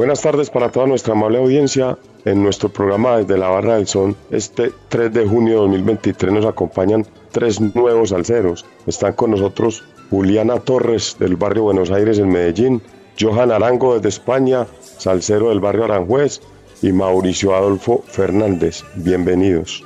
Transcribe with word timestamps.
Buenas 0.00 0.22
tardes 0.22 0.48
para 0.48 0.70
toda 0.70 0.86
nuestra 0.86 1.12
amable 1.12 1.36
audiencia. 1.36 1.98
En 2.24 2.42
nuestro 2.42 2.70
programa 2.70 3.18
desde 3.18 3.36
la 3.36 3.50
Barra 3.50 3.74
del 3.76 3.86
Son, 3.86 4.16
este 4.30 4.72
3 4.88 5.12
de 5.12 5.26
junio 5.26 5.56
de 5.56 5.60
2023 5.60 6.32
nos 6.32 6.46
acompañan 6.46 7.06
tres 7.32 7.60
nuevos 7.60 8.10
alceros. 8.10 8.64
Están 8.86 9.12
con 9.12 9.32
nosotros 9.32 9.84
Juliana 10.08 10.58
Torres 10.58 11.16
del 11.18 11.36
barrio 11.36 11.64
Buenos 11.64 11.90
Aires 11.90 12.18
en 12.18 12.30
Medellín, 12.30 12.80
Johan 13.20 13.52
Arango 13.52 13.94
desde 13.94 14.08
España, 14.08 14.66
salsero 14.96 15.50
del 15.50 15.60
barrio 15.60 15.84
Aranjuez 15.84 16.40
y 16.80 16.92
Mauricio 16.92 17.54
Adolfo 17.54 18.02
Fernández. 18.06 18.82
Bienvenidos. 18.94 19.84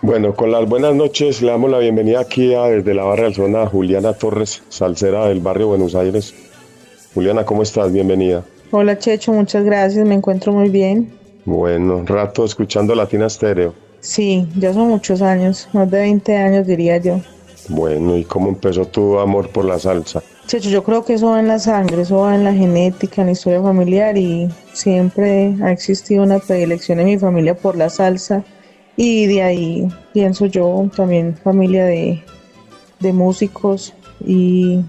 Bueno, 0.00 0.34
con 0.34 0.50
las 0.50 0.66
buenas 0.66 0.94
noches 0.94 1.42
le 1.42 1.50
damos 1.50 1.70
la 1.70 1.78
bienvenida 1.78 2.20
aquí 2.20 2.54
a, 2.54 2.62
desde 2.68 2.94
la 2.94 3.04
Barra 3.04 3.24
del 3.24 3.34
Son 3.34 3.54
a 3.54 3.66
Juliana 3.66 4.14
Torres, 4.14 4.62
salsera 4.70 5.26
del 5.26 5.40
barrio 5.40 5.66
Buenos 5.68 5.94
Aires. 5.94 6.34
Juliana, 7.12 7.44
¿cómo 7.44 7.62
estás? 7.62 7.92
Bienvenida. 7.92 8.46
Hola 8.74 8.98
Checho, 8.98 9.34
muchas 9.34 9.64
gracias, 9.64 10.06
me 10.06 10.14
encuentro 10.14 10.50
muy 10.50 10.70
bien. 10.70 11.12
Bueno, 11.44 12.06
rato 12.06 12.42
escuchando 12.42 12.94
Latina 12.94 13.28
Stereo. 13.28 13.74
Sí, 14.00 14.48
ya 14.56 14.72
son 14.72 14.88
muchos 14.88 15.20
años, 15.20 15.68
más 15.74 15.90
de 15.90 15.98
20 15.98 16.34
años 16.38 16.66
diría 16.66 16.96
yo. 16.96 17.20
Bueno, 17.68 18.16
¿y 18.16 18.24
cómo 18.24 18.48
empezó 18.48 18.86
tu 18.86 19.18
amor 19.18 19.50
por 19.50 19.66
la 19.66 19.78
salsa? 19.78 20.22
Checho, 20.46 20.70
yo 20.70 20.82
creo 20.82 21.04
que 21.04 21.12
eso 21.12 21.28
va 21.28 21.40
en 21.40 21.48
la 21.48 21.58
sangre, 21.58 22.00
eso 22.00 22.20
va 22.20 22.34
en 22.34 22.44
la 22.44 22.54
genética, 22.54 23.20
en 23.20 23.26
la 23.26 23.32
historia 23.32 23.60
familiar 23.60 24.16
y 24.16 24.48
siempre 24.72 25.54
ha 25.62 25.70
existido 25.70 26.22
una 26.22 26.38
predilección 26.38 26.98
en 26.98 27.06
mi 27.06 27.18
familia 27.18 27.54
por 27.54 27.76
la 27.76 27.90
salsa 27.90 28.42
y 28.96 29.26
de 29.26 29.42
ahí 29.42 29.88
pienso 30.14 30.46
yo 30.46 30.88
también 30.96 31.36
familia 31.36 31.84
de, 31.84 32.24
de 33.00 33.12
músicos 33.12 33.92
y 34.24 34.80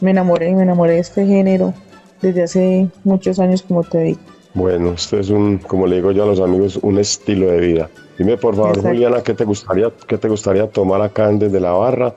me 0.00 0.10
enamoré, 0.10 0.52
me 0.56 0.62
enamoré 0.62 0.94
de 0.94 0.98
este 0.98 1.24
género 1.24 1.72
desde 2.22 2.42
hace 2.42 2.88
muchos 3.04 3.38
años, 3.38 3.62
como 3.62 3.82
te 3.82 3.98
digo. 3.98 4.20
Bueno, 4.54 4.92
esto 4.92 5.18
es 5.18 5.30
un, 5.30 5.58
como 5.58 5.86
le 5.86 5.96
digo 5.96 6.12
yo 6.12 6.24
a 6.24 6.26
los 6.26 6.40
amigos, 6.40 6.78
un 6.82 6.98
estilo 6.98 7.46
de 7.46 7.60
vida. 7.60 7.90
Dime 8.18 8.36
por 8.36 8.54
favor, 8.54 8.70
Exacto. 8.70 8.88
Juliana, 8.90 9.22
¿qué 9.22 9.34
te 9.34 9.44
gustaría, 9.44 9.90
qué 10.06 10.18
te 10.18 10.28
gustaría 10.28 10.68
tomar 10.68 11.00
acá 11.00 11.28
en 11.30 11.38
desde 11.38 11.58
la 11.58 11.72
barra 11.72 12.14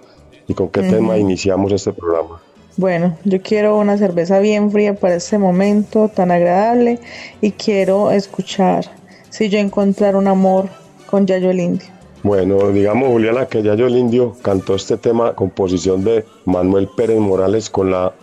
y 0.47 0.53
con 0.53 0.69
qué 0.69 0.81
tema 0.81 1.17
iniciamos 1.17 1.71
este 1.71 1.93
programa? 1.93 2.41
Bueno, 2.77 3.17
yo 3.23 3.41
quiero 3.41 3.77
una 3.77 3.97
cerveza 3.97 4.39
bien 4.39 4.69
fría 4.69 4.95
para 4.95 5.16
este 5.16 5.38
momento 5.38 6.09
tan 6.09 6.29
agradable 6.29 6.99
y 7.39 7.51
quiero 7.51 8.11
escuchar 8.11 8.85
si 9.29 9.47
yo 9.47 9.59
encontrar 9.59 10.17
un 10.17 10.27
amor 10.27 10.67
con 11.09 11.25
Yayo 11.25 11.51
el 11.51 11.61
Indio. 11.61 11.87
Bueno, 12.23 12.72
digamos, 12.72 13.09
Juliana, 13.09 13.45
que 13.45 13.63
Yayo 13.63 13.87
el 13.87 13.95
Indio 13.95 14.35
cantó 14.41 14.75
este 14.75 14.97
tema, 14.97 15.33
composición 15.35 16.03
de 16.03 16.25
Manuel 16.43 16.89
Pérez 16.97 17.19
Morales 17.19 17.69
con 17.69 17.91
la 17.91 18.13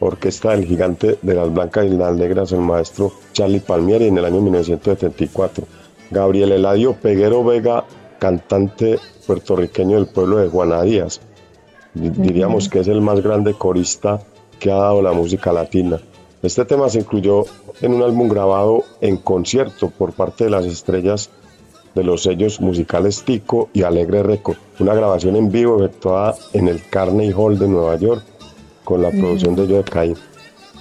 orquesta 0.00 0.50
del 0.50 0.64
gigante 0.64 1.18
de 1.22 1.34
las 1.34 1.52
blancas 1.52 1.86
y 1.86 1.90
las 1.90 2.14
negras, 2.16 2.52
el 2.52 2.60
maestro 2.60 3.12
Charlie 3.32 3.60
Palmieri, 3.60 4.06
en 4.06 4.18
el 4.18 4.24
año 4.24 4.40
1974. 4.40 5.64
Gabriel 6.10 6.52
Eladio 6.52 6.94
Peguero 6.94 7.44
Vega, 7.44 7.84
cantante 8.18 8.98
puertorriqueño 9.26 9.96
del 9.96 10.06
pueblo 10.06 10.38
de 10.38 10.48
Juana 10.48 10.82
Díaz. 10.82 11.20
Di- 11.94 12.10
Diríamos 12.10 12.68
que 12.68 12.80
es 12.80 12.88
el 12.88 13.00
más 13.00 13.22
grande 13.22 13.54
corista 13.54 14.20
que 14.58 14.70
ha 14.70 14.76
dado 14.76 15.02
la 15.02 15.12
música 15.12 15.52
latina. 15.52 16.00
Este 16.42 16.64
tema 16.64 16.88
se 16.88 17.00
incluyó 17.00 17.44
en 17.80 17.94
un 17.94 18.02
álbum 18.02 18.28
grabado 18.28 18.84
en 19.00 19.16
concierto 19.16 19.90
por 19.90 20.12
parte 20.12 20.44
de 20.44 20.50
las 20.50 20.64
estrellas 20.66 21.30
de 21.94 22.04
los 22.04 22.22
sellos 22.22 22.60
musicales 22.60 23.24
Tico 23.24 23.70
y 23.72 23.82
Alegre 23.82 24.22
Record, 24.22 24.56
una 24.78 24.94
grabación 24.94 25.34
en 25.36 25.50
vivo 25.50 25.78
efectuada 25.78 26.34
en 26.52 26.68
el 26.68 26.80
Carnegie 26.88 27.34
Hall 27.34 27.58
de 27.58 27.66
Nueva 27.68 27.96
York 27.96 28.22
con 28.88 29.02
la 29.02 29.10
producción 29.10 29.54
de 29.54 29.66
Joe 29.66 29.84
Cain. 29.84 30.16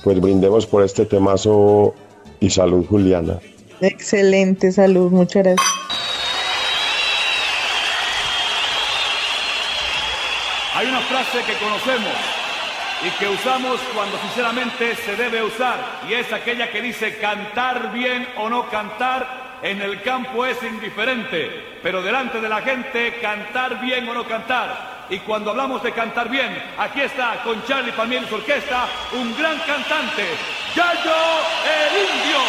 Pues 0.02 0.22
brindemos 0.22 0.66
por 0.66 0.82
este 0.82 1.06
temazo 1.06 1.94
y 2.40 2.50
salud 2.50 2.86
Juliana. 2.88 3.38
Excelente 3.82 4.72
salud, 4.72 5.12
muchas 5.12 5.44
gracias. 5.44 5.68
Hay 10.74 10.88
una 10.88 11.02
frase 11.02 11.40
que 11.40 11.54
conocemos 11.60 12.16
y 13.06 13.10
que 13.20 13.28
usamos 13.28 13.78
cuando 13.94 14.18
sinceramente 14.20 14.96
se 14.96 15.16
debe 15.18 15.44
usar 15.44 15.78
y 16.10 16.14
es 16.14 16.32
aquella 16.32 16.72
que 16.72 16.82
dice 16.82 17.18
cantar 17.18 17.92
bien 17.92 18.26
o 18.38 18.50
no 18.50 18.70
cantar 18.70 19.60
en 19.64 19.82
el 19.82 20.02
campo 20.04 20.46
es 20.46 20.58
indiferente, 20.64 21.50
pero 21.84 22.02
delante 22.02 22.40
de 22.40 22.48
la 22.48 22.62
gente 22.62 23.16
cantar 23.22 23.82
bien 23.82 24.08
o 24.08 24.14
no 24.14 24.26
cantar. 24.26 24.97
Y 25.10 25.20
cuando 25.20 25.52
hablamos 25.52 25.82
de 25.84 25.94
cantar 25.94 26.30
bien, 26.30 26.62
aquí 26.78 27.00
está 27.00 27.42
con 27.42 27.64
Charlie 27.66 27.94
Palmieri 27.94 28.28
su 28.28 28.36
orquesta 28.36 28.90
un 29.14 29.34
gran 29.38 29.58
cantante, 29.60 30.26
Yayo 30.76 31.16
el 31.80 31.94
Indio. 32.04 32.42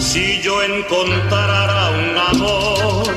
Si 0.00 0.40
yo 0.42 0.60
encontrara 0.60 1.90
un 1.90 2.18
amor 2.18 3.14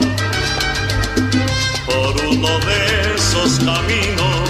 por 1.87 2.25
uno 2.27 2.59
de 2.59 3.15
esos 3.15 3.59
caminos, 3.65 4.49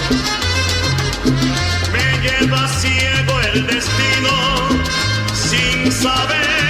me 1.90 2.18
lleva 2.20 2.68
ciego 2.68 3.40
el 3.54 3.66
destino 3.66 4.28
sin 5.32 5.90
saber 5.90 6.65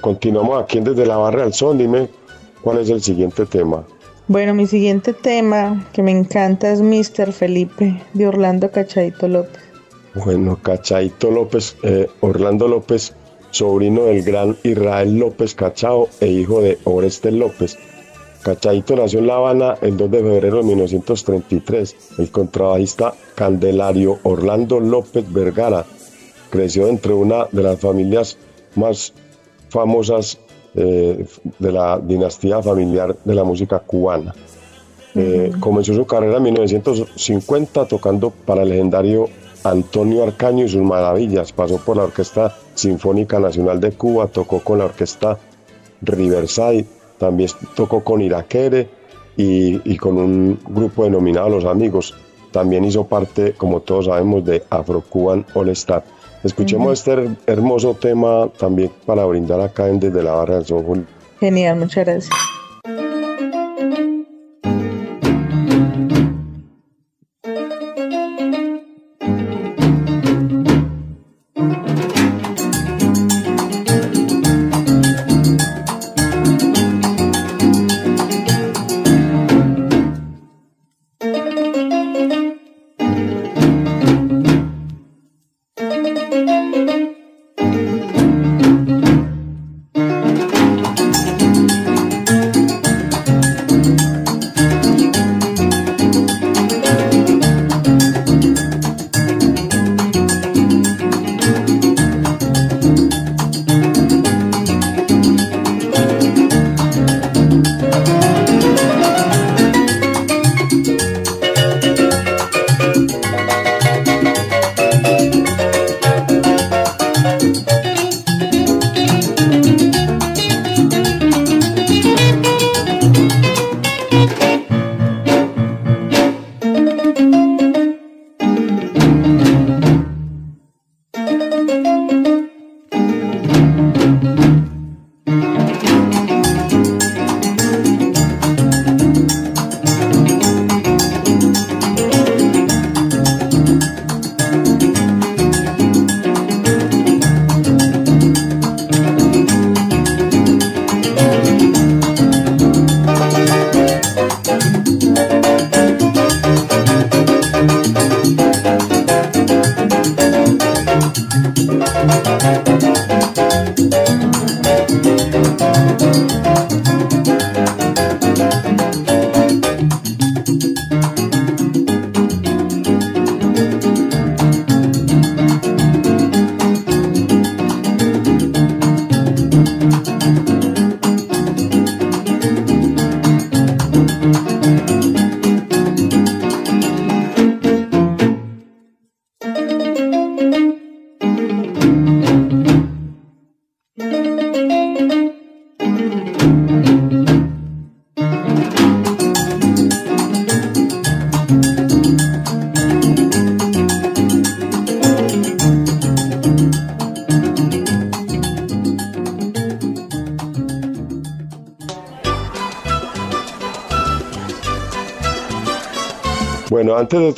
Continuamos 0.00 0.62
aquí 0.62 0.80
desde 0.80 1.06
la 1.06 1.16
barra 1.16 1.42
del 1.42 1.52
son. 1.52 1.78
Dime 1.78 2.08
cuál 2.62 2.78
es 2.78 2.90
el 2.90 3.02
siguiente 3.02 3.46
tema. 3.46 3.84
Bueno, 4.26 4.52
mi 4.52 4.66
siguiente 4.66 5.14
tema 5.14 5.88
que 5.92 6.02
me 6.02 6.10
encanta 6.10 6.70
es 6.70 6.82
Mr. 6.82 7.32
Felipe 7.32 8.02
de 8.12 8.26
Orlando 8.26 8.70
Cachadito 8.70 9.26
López. 9.26 9.62
Bueno, 10.14 10.58
Cachaito 10.60 11.30
López, 11.30 11.76
eh, 11.82 12.08
Orlando 12.20 12.66
López, 12.66 13.14
sobrino 13.50 14.04
del 14.04 14.22
gran 14.22 14.56
Israel 14.64 15.18
López 15.18 15.54
Cachao 15.54 16.08
e 16.20 16.26
hijo 16.26 16.60
de 16.60 16.78
Oreste 16.84 17.30
López. 17.30 17.78
Cachaito 18.42 18.96
nació 18.96 19.20
en 19.20 19.26
La 19.28 19.36
Habana 19.36 19.76
el 19.80 19.96
2 19.96 20.10
de 20.10 20.18
febrero 20.18 20.56
de 20.58 20.62
1933. 20.64 21.96
El 22.18 22.30
contrabajista 22.30 23.14
Candelario 23.34 24.18
Orlando 24.24 24.80
López 24.80 25.30
Vergara 25.32 25.84
creció 26.50 26.88
entre 26.88 27.12
una 27.12 27.46
de 27.52 27.62
las 27.62 27.80
familias 27.80 28.38
más 28.74 29.12
famosas 29.68 30.38
eh, 30.74 31.26
de 31.58 31.72
la 31.72 31.98
dinastía 31.98 32.62
familiar 32.62 33.16
de 33.24 33.34
la 33.34 33.44
música 33.44 33.78
cubana. 33.78 34.34
Eh, 35.14 35.50
Comenzó 35.58 35.94
su 35.94 36.06
carrera 36.06 36.36
en 36.36 36.42
1950 36.44 37.86
tocando 37.86 38.30
para 38.30 38.62
el 38.62 38.68
legendario 38.68 39.28
Antonio 39.64 40.22
Arcaño 40.22 40.64
y 40.64 40.68
sus 40.68 40.82
maravillas. 40.82 41.52
Pasó 41.52 41.78
por 41.78 41.96
la 41.96 42.04
Orquesta 42.04 42.54
Sinfónica 42.74 43.40
Nacional 43.40 43.80
de 43.80 43.92
Cuba, 43.92 44.28
tocó 44.28 44.60
con 44.60 44.78
la 44.78 44.84
Orquesta 44.84 45.38
Riverside, 46.02 46.86
también 47.18 47.50
tocó 47.74 48.04
con 48.04 48.20
Iraquere 48.20 48.88
y, 49.36 49.80
y 49.90 49.96
con 49.96 50.16
un 50.18 50.60
grupo 50.68 51.04
denominado 51.04 51.48
Los 51.48 51.64
Amigos. 51.64 52.14
También 52.52 52.84
hizo 52.84 53.04
parte, 53.04 53.54
como 53.54 53.80
todos 53.80 54.06
sabemos, 54.06 54.44
de 54.44 54.62
Afro 54.70 55.00
Cuban 55.00 55.44
All 55.54 55.70
Star. 55.70 56.04
Escuchemos 56.48 56.92
este 56.98 57.12
her- 57.14 57.36
hermoso 57.46 57.94
tema 57.94 58.48
también 58.58 58.90
para 59.06 59.24
brindar 59.24 59.60
acá 59.60 59.88
en 59.88 60.00
Desde 60.00 60.22
la 60.22 60.32
Barra 60.32 60.56
del 60.56 60.66
Sol. 60.66 60.84
Jul- 60.84 61.06
Genial, 61.40 61.78
muchas 61.78 62.04
gracias. 62.06 62.34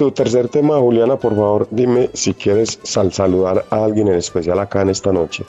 Tu 0.00 0.10
tercer 0.10 0.48
tema, 0.48 0.78
Juliana, 0.78 1.16
por 1.18 1.36
favor, 1.36 1.68
dime 1.70 2.08
si 2.14 2.32
quieres 2.32 2.78
sal- 2.84 3.12
saludar 3.12 3.66
a 3.68 3.84
alguien 3.84 4.08
en 4.08 4.14
especial 4.14 4.58
acá 4.58 4.80
en 4.80 4.88
esta 4.88 5.12
noche. 5.12 5.44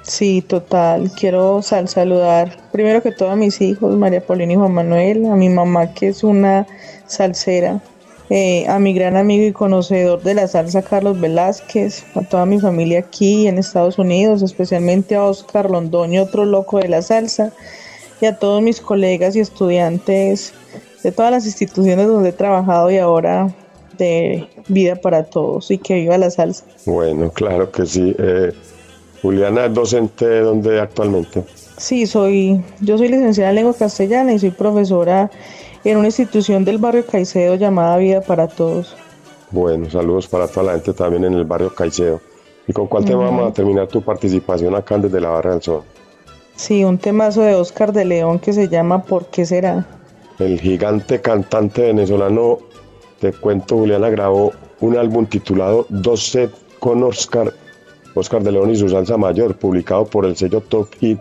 Sí, 0.00 0.40
total. 0.40 1.10
Quiero 1.14 1.60
sal 1.60 1.88
saludar 1.88 2.56
primero 2.72 3.02
que 3.02 3.12
todo 3.12 3.30
a 3.30 3.36
mis 3.36 3.60
hijos, 3.60 3.94
María 3.94 4.24
Paulina 4.26 4.54
y 4.54 4.56
Juan 4.56 4.72
Manuel, 4.72 5.26
a 5.26 5.36
mi 5.36 5.50
mamá 5.50 5.92
que 5.92 6.08
es 6.08 6.24
una 6.24 6.66
salsera, 7.06 7.82
eh, 8.30 8.66
a 8.66 8.78
mi 8.78 8.94
gran 8.94 9.14
amigo 9.18 9.44
y 9.44 9.52
conocedor 9.52 10.22
de 10.22 10.32
la 10.32 10.48
salsa 10.48 10.80
Carlos 10.80 11.20
Velázquez, 11.20 12.02
a 12.14 12.22
toda 12.22 12.46
mi 12.46 12.58
familia 12.60 13.00
aquí 13.00 13.46
en 13.46 13.58
Estados 13.58 13.98
Unidos, 13.98 14.40
especialmente 14.40 15.16
a 15.16 15.24
Oscar 15.24 15.70
Londoño, 15.70 16.22
otro 16.22 16.46
loco 16.46 16.78
de 16.78 16.88
la 16.88 17.02
salsa, 17.02 17.52
y 18.22 18.24
a 18.24 18.38
todos 18.38 18.62
mis 18.62 18.80
colegas 18.80 19.36
y 19.36 19.40
estudiantes 19.40 20.54
de 21.02 21.12
todas 21.12 21.30
las 21.30 21.44
instituciones 21.44 22.06
donde 22.06 22.30
he 22.30 22.32
trabajado 22.32 22.90
y 22.90 22.96
ahora 22.96 23.54
de 24.04 24.48
vida 24.68 24.96
para 24.96 25.24
todos 25.24 25.70
y 25.70 25.78
que 25.78 25.94
viva 25.94 26.18
la 26.18 26.30
salsa. 26.30 26.64
Bueno, 26.86 27.30
claro 27.30 27.70
que 27.70 27.86
sí. 27.86 28.14
Eh, 28.18 28.52
Juliana 29.20 29.66
es 29.66 29.74
docente 29.74 30.26
de 30.26 30.40
dónde 30.40 30.80
actualmente. 30.80 31.44
Sí, 31.76 32.06
soy, 32.06 32.60
yo 32.80 32.98
soy 32.98 33.08
licenciada 33.08 33.50
en 33.50 33.56
lengua 33.56 33.74
castellana 33.74 34.32
y 34.32 34.38
soy 34.38 34.50
profesora 34.50 35.30
en 35.84 35.96
una 35.96 36.08
institución 36.08 36.64
del 36.64 36.78
barrio 36.78 37.04
Caicedo 37.06 37.54
llamada 37.54 37.96
Vida 37.96 38.20
para 38.20 38.48
Todos. 38.48 38.96
Bueno, 39.50 39.90
saludos 39.90 40.26
para 40.28 40.48
toda 40.48 40.66
la 40.66 40.72
gente 40.72 40.92
también 40.92 41.24
en 41.24 41.34
el 41.34 41.44
barrio 41.44 41.74
Caicedo. 41.74 42.20
¿Y 42.66 42.72
con 42.72 42.86
cuál 42.86 43.04
tema 43.04 43.24
vamos 43.24 43.50
a 43.50 43.52
terminar 43.52 43.88
tu 43.88 44.02
participación 44.02 44.74
acá 44.74 44.96
desde 44.98 45.20
la 45.20 45.30
Barra 45.30 45.52
del 45.52 45.62
Sol? 45.62 45.82
Sí, 46.54 46.84
un 46.84 46.98
temazo 46.98 47.42
de 47.42 47.54
Oscar 47.54 47.92
de 47.92 48.04
León 48.04 48.38
que 48.38 48.52
se 48.52 48.68
llama 48.68 49.02
¿Por 49.02 49.26
qué 49.26 49.44
será? 49.44 49.86
El 50.38 50.60
gigante 50.60 51.20
cantante 51.20 51.82
venezolano, 51.82 52.58
te 53.22 53.32
cuento, 53.32 53.76
Juliana 53.76 54.10
grabó 54.10 54.52
un 54.80 54.96
álbum 54.96 55.26
titulado 55.26 55.86
Dos 55.88 56.26
Set 56.26 56.50
con 56.80 57.04
Oscar, 57.04 57.54
Oscar 58.16 58.42
de 58.42 58.50
León 58.50 58.70
y 58.70 58.76
su 58.76 58.88
salsa 58.88 59.16
mayor, 59.16 59.56
publicado 59.56 60.06
por 60.06 60.26
el 60.26 60.34
sello 60.34 60.60
Top 60.60 60.92
Hit 60.98 61.20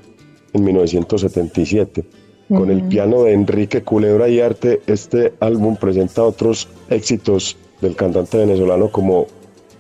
en 0.54 0.64
1977. 0.64 2.04
Con 2.50 2.72
el 2.72 2.82
piano 2.88 3.22
de 3.22 3.34
Enrique 3.34 3.84
Culebra 3.84 4.28
y 4.30 4.40
Arte, 4.42 4.82
este 4.88 5.34
álbum 5.42 5.78
presenta 5.78 6.24
otros 6.24 6.68
éxitos 6.90 7.56
del 7.82 7.96
cantante 7.96 8.40
venezolano 8.40 8.92
como 8.92 9.28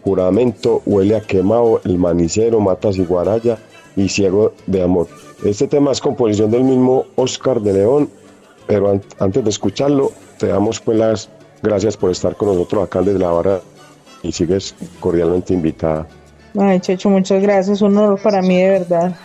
Juramento, 0.03 0.83
Huele 0.85 1.15
a 1.15 1.21
Quemado, 1.21 1.81
El 1.85 1.97
Manicero, 1.97 2.59
Matas 2.59 2.97
y 2.97 3.03
Guaraya 3.03 3.57
y 3.95 4.09
Ciego 4.09 4.53
de 4.67 4.83
Amor. 4.83 5.07
Este 5.43 5.67
tema 5.67 5.91
es 5.91 5.99
composición 5.99 6.51
del 6.51 6.65
mismo 6.65 7.05
Oscar 7.15 7.61
de 7.61 7.73
León, 7.73 8.09
pero 8.67 9.01
antes 9.17 9.43
de 9.43 9.49
escucharlo, 9.49 10.11
te 10.37 10.45
damos 10.47 10.79
pues 10.79 10.99
las 10.99 11.29
gracias 11.62 11.98
por 11.98 12.12
estar 12.12 12.36
con 12.36 12.50
nosotros 12.50 12.84
acá 12.84 13.01
desde 13.01 13.20
la 13.20 13.30
barra 13.30 13.62
y 14.24 14.32
sigues 14.32 14.75
cordialmente 15.00 15.53
invitada. 15.53 16.08
Ay, 16.58 16.80
Checho, 16.80 17.10
muchas 17.10 17.41
gracias, 17.41 17.82
un 17.82 17.98
honor 17.98 18.22
para 18.22 18.41
mí 18.41 18.58
de 18.58 18.70
verdad. 18.70 19.15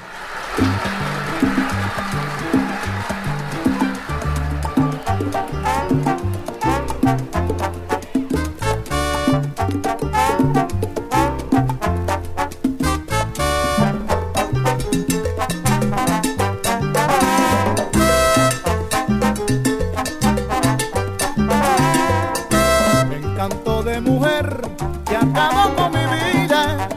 Que 25.33 25.41
acabó 25.41 25.75
con 25.75 25.93
mi 25.93 26.05
vida. 26.07 26.89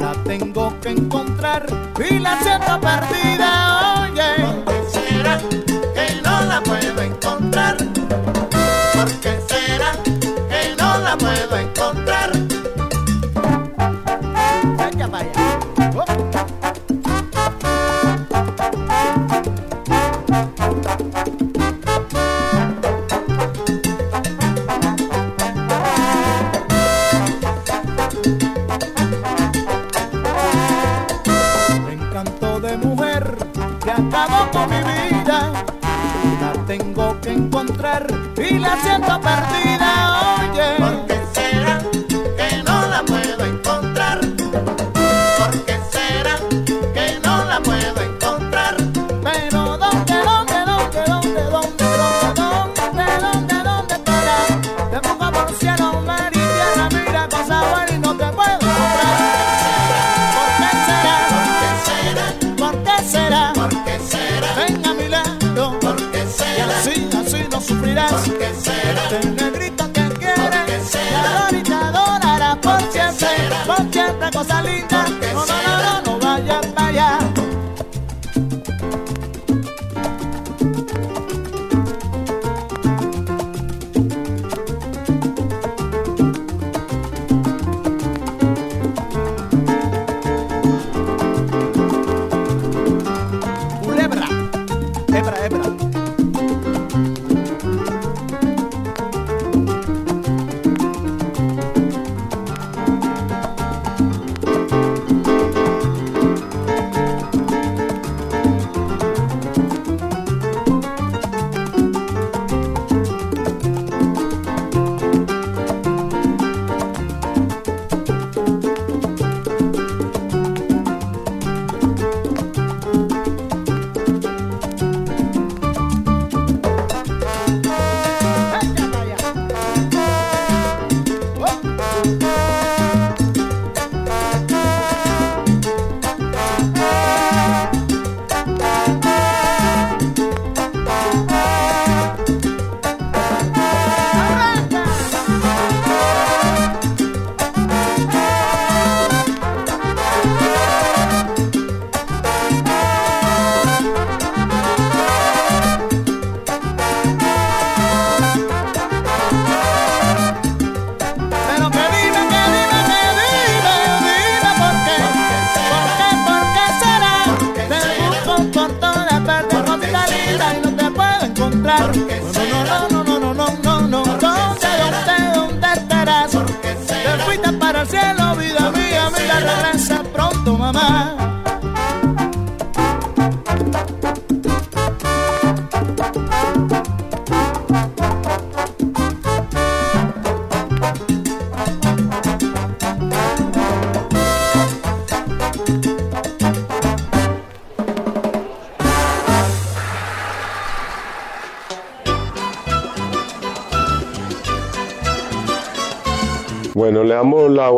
La 0.00 0.12
tengo 0.24 0.72
que 0.80 0.90
encontrar 0.90 1.66
y 1.98 2.18
la 2.18 2.38
siento 2.40 2.80
perdida. 2.80 3.31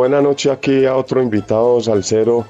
Buena 0.05 0.21
noche 0.21 0.51
aquí 0.51 0.85
a 0.85 0.95
otro 0.95 1.19
invitado 1.19 1.81
salsero, 1.81 2.45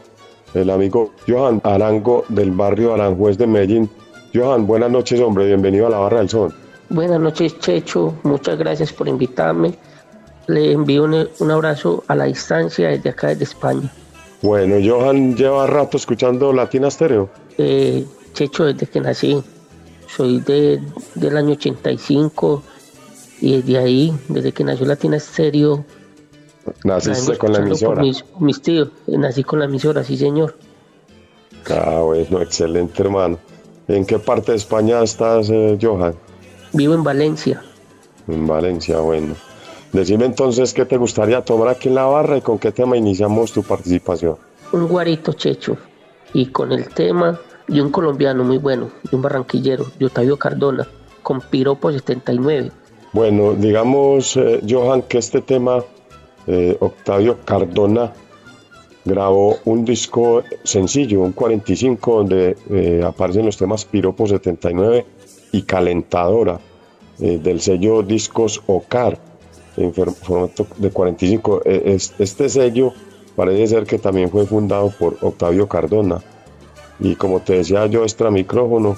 el 0.54 0.70
amigo 0.70 1.14
Johan 1.26 1.62
Arango 1.64 2.26
del 2.28 2.52
barrio 2.52 2.94
Aranjuez 2.94 3.38
de 3.38 3.48
Medellín. 3.48 3.90
Johan, 4.34 4.68
buenas 4.68 4.92
noches, 4.92 5.22
hombre, 5.22 5.46
bienvenido 5.46 5.88
a 5.88 5.90
la 5.90 6.00
Barra 6.00 6.18
del 6.18 6.28
Sol. 6.28 6.54
Buenas 6.90 7.18
noches, 7.18 7.58
Checho. 7.60 8.14
Muchas 8.24 8.58
gracias 8.58 8.92
por 8.92 9.08
invitarme. 9.08 9.74
Le 10.48 10.74
envío 10.74 11.06
un, 11.06 11.30
un 11.40 11.52
abrazo 11.52 12.04
a 12.10 12.16
la 12.16 12.26
distancia 12.26 12.90
desde 12.90 13.12
acá, 13.12 13.30
desde 13.30 13.46
España. 13.46 13.90
Bueno, 14.42 14.76
Johan 14.86 15.38
lleva 15.38 15.66
rato 15.66 15.96
escuchando 15.96 16.52
Latina 16.52 16.92
Stereo. 16.92 17.30
Eh, 17.58 18.06
Checho, 18.34 18.66
desde 18.66 18.86
que 18.88 19.00
nací. 19.00 19.42
Soy 20.14 20.42
de, 20.42 20.82
del 21.14 21.38
año 21.38 21.54
85 21.54 22.64
y 23.40 23.62
desde 23.62 23.78
ahí, 23.78 24.14
desde 24.28 24.52
que 24.52 24.66
nació 24.66 24.86
Latina 24.86 25.18
Stereo, 25.18 25.86
Naciste 26.84 27.38
con 27.38 27.54
la 27.54 27.60
emisora. 27.60 28.02
mis 28.40 28.62
tíos. 28.62 28.90
Eh, 29.08 29.18
Nací 29.18 29.44
con 29.44 29.60
la 29.60 29.66
emisora, 29.66 30.04
sí, 30.04 30.18
señor. 30.18 30.56
Ah, 31.70 32.02
bueno, 32.04 32.42
excelente, 32.42 33.02
hermano. 33.02 33.40
¿En 33.88 34.06
qué 34.06 34.20
parte 34.20 34.52
de 34.52 34.58
España 34.58 35.02
estás, 35.04 35.50
eh, 35.50 35.78
Johan? 35.82 36.16
Vivo 36.74 36.94
en 36.94 37.04
Valencia. 37.04 37.62
En 38.28 38.48
Valencia, 38.48 39.00
bueno. 39.00 39.36
Decime 39.94 40.26
entonces 40.26 40.74
qué 40.74 40.86
te 40.86 40.98
gustaría 40.98 41.42
tomar 41.42 41.70
aquí 41.70 41.88
en 41.88 41.96
la 41.96 42.06
barra 42.06 42.38
y 42.38 42.42
con 42.42 42.60
qué 42.60 42.72
tema 42.72 42.98
iniciamos 42.98 43.52
tu 43.52 43.64
participación. 43.64 44.36
Un 44.74 44.88
guarito, 44.88 45.34
Checho. 45.34 45.78
Y 46.34 46.48
con 46.48 46.72
el 46.72 46.90
tema 46.90 47.40
de 47.68 47.82
un 47.82 47.92
colombiano 47.92 48.44
muy 48.44 48.58
bueno, 48.58 48.90
de 49.10 49.16
un 49.16 49.22
barranquillero, 49.22 49.86
de 49.98 50.08
Octavio 50.08 50.38
Cardona, 50.38 50.88
con 51.24 51.40
Piropo 51.40 51.92
79. 51.92 52.72
Bueno, 53.14 53.54
digamos, 53.54 54.36
eh, 54.36 54.62
Johan, 54.68 55.04
que 55.04 55.20
este 55.20 55.42
tema, 55.42 55.82
eh, 56.48 56.78
Octavio 56.80 57.40
Cardona 57.46 58.14
grabó 59.04 59.58
un 59.66 59.86
disco 59.86 60.44
sencillo, 60.64 61.22
un 61.22 61.32
45, 61.32 62.16
donde 62.18 62.58
eh, 62.72 63.02
aparecen 63.06 63.46
los 63.46 63.58
temas 63.58 63.86
Piropo 63.86 64.28
79 64.28 65.06
y 65.52 65.62
Calentadora, 65.64 66.60
eh, 67.20 67.40
del 67.42 67.62
sello 67.62 68.02
Discos 68.02 68.62
Ocar, 68.68 69.18
en 69.78 69.94
formato 69.94 70.66
de 70.78 70.90
45. 70.90 71.62
Eh, 71.66 71.84
es- 71.86 72.14
este 72.20 72.50
sello 72.50 72.94
parece 73.36 73.68
ser 73.68 73.84
que 73.86 74.00
también 74.00 74.30
fue 74.30 74.46
fundado 74.46 74.92
por 74.98 75.18
Octavio 75.22 75.68
Cardona. 75.68 76.22
Y 77.00 77.16
como 77.16 77.42
te 77.42 77.58
decía 77.58 77.86
yo, 77.88 78.04
extra 78.04 78.32
micrófono, 78.32 78.98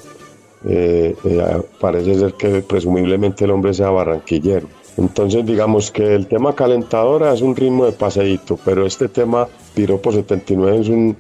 parece 1.80 2.16
ser 2.20 2.34
que 2.34 2.62
presumiblemente 2.62 3.46
el 3.46 3.52
hombre 3.52 3.74
sea 3.74 3.90
barranquillero. 3.90 4.68
Entonces 4.98 5.46
digamos 5.46 5.92
que 5.92 6.16
el 6.16 6.28
tema 6.28 6.54
calentadora 6.56 7.34
es 7.34 7.42
un 7.42 7.56
ritmo 7.56 7.86
de 7.86 7.92
paseíto, 7.92 8.58
pero 8.66 8.86
este 8.86 9.08
tema 9.08 9.48
Piropo 9.76 10.12
79 10.12 10.80
es 10.82 10.90
un- 10.90 11.16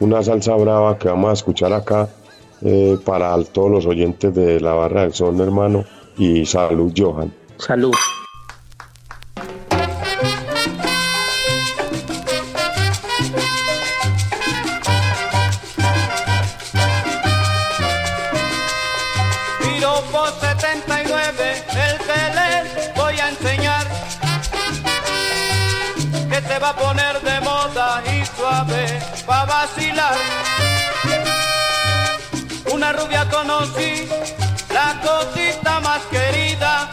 una 0.00 0.22
salsa 0.22 0.54
brava 0.56 0.98
que 0.98 1.08
vamos 1.08 1.30
a 1.30 1.32
escuchar 1.34 1.72
acá 1.72 2.08
eh, 2.64 2.96
para 3.04 3.36
todos 3.44 3.70
los 3.70 3.86
oyentes 3.86 4.32
de 4.34 4.60
la 4.60 4.72
barra 4.74 5.02
del 5.02 5.12
son, 5.14 5.40
hermano. 5.40 5.84
Y 6.16 6.44
salud, 6.46 6.92
Johan. 6.96 7.32
Salud. 7.56 7.92
Se 26.46 26.58
va 26.58 26.70
a 26.70 26.76
poner 26.76 27.20
de 27.22 27.40
moda 27.40 28.02
y 28.06 28.24
suave 28.36 29.00
va 29.28 29.42
a 29.42 29.44
vacilar. 29.44 30.14
Una 32.72 32.92
rubia 32.92 33.28
conocí, 33.28 34.08
la 34.70 35.00
cosita 35.00 35.80
más 35.80 36.02
querida. 36.10 36.90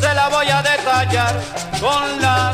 Se 0.00 0.14
la 0.14 0.28
voy 0.28 0.48
a 0.48 0.62
detallar 0.62 1.34
con 1.80 2.20
la 2.20 2.52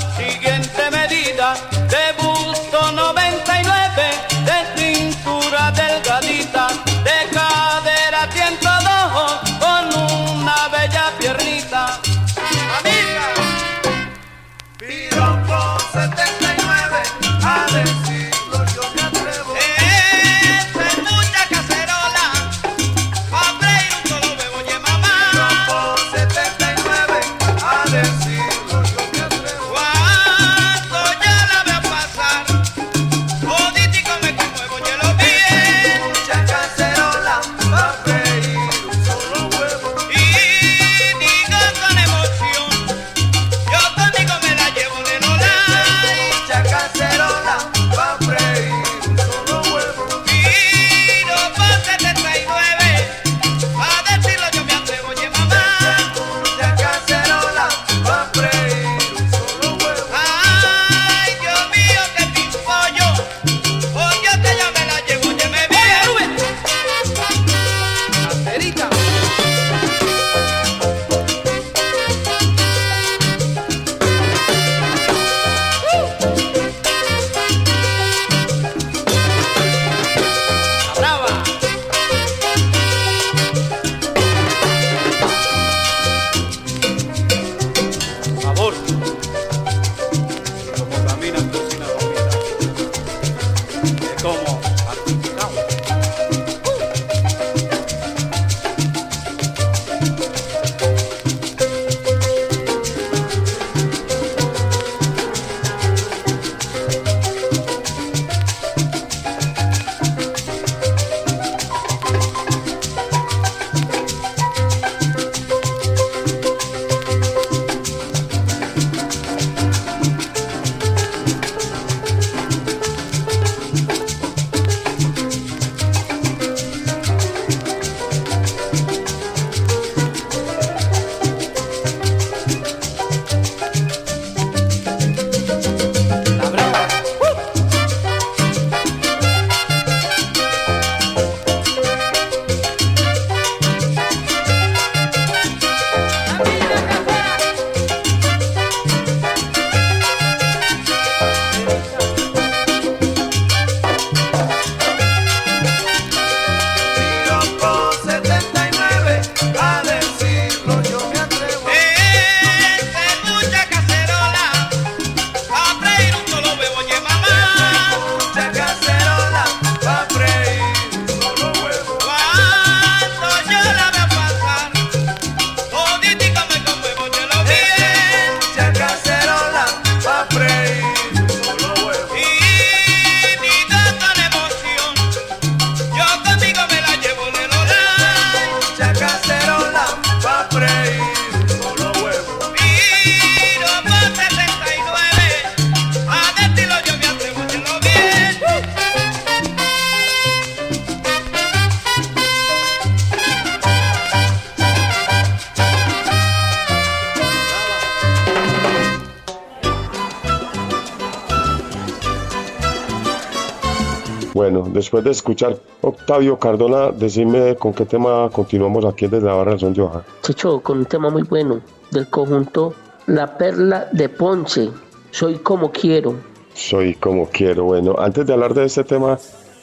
después 214.78 215.04
de 215.04 215.10
escuchar 215.10 215.56
Octavio 215.82 216.38
Cardona, 216.38 216.90
decime 216.90 217.54
con 217.56 217.72
qué 217.74 217.84
tema 217.84 218.28
continuamos 218.32 218.84
aquí 218.84 219.06
desde 219.06 219.26
la 219.26 219.34
barra 219.34 219.52
del 219.52 219.60
son 219.60 219.74
Johan. 219.76 220.02
Checho, 220.22 220.60
con 220.60 220.78
un 220.78 220.86
tema 220.86 221.10
muy 221.10 221.22
bueno 221.22 221.60
del 221.90 222.08
conjunto 222.08 222.74
La 223.06 223.36
Perla 223.38 223.88
de 223.92 224.08
Ponce. 224.08 224.70
Soy 225.10 225.36
como 225.38 225.70
quiero. 225.70 226.14
Soy 226.54 226.94
como 226.94 227.26
quiero. 227.28 227.64
Bueno, 227.64 227.94
antes 227.98 228.26
de 228.26 228.32
hablar 228.32 228.54
de 228.54 228.64
este 228.64 228.84
tema, 228.84 229.18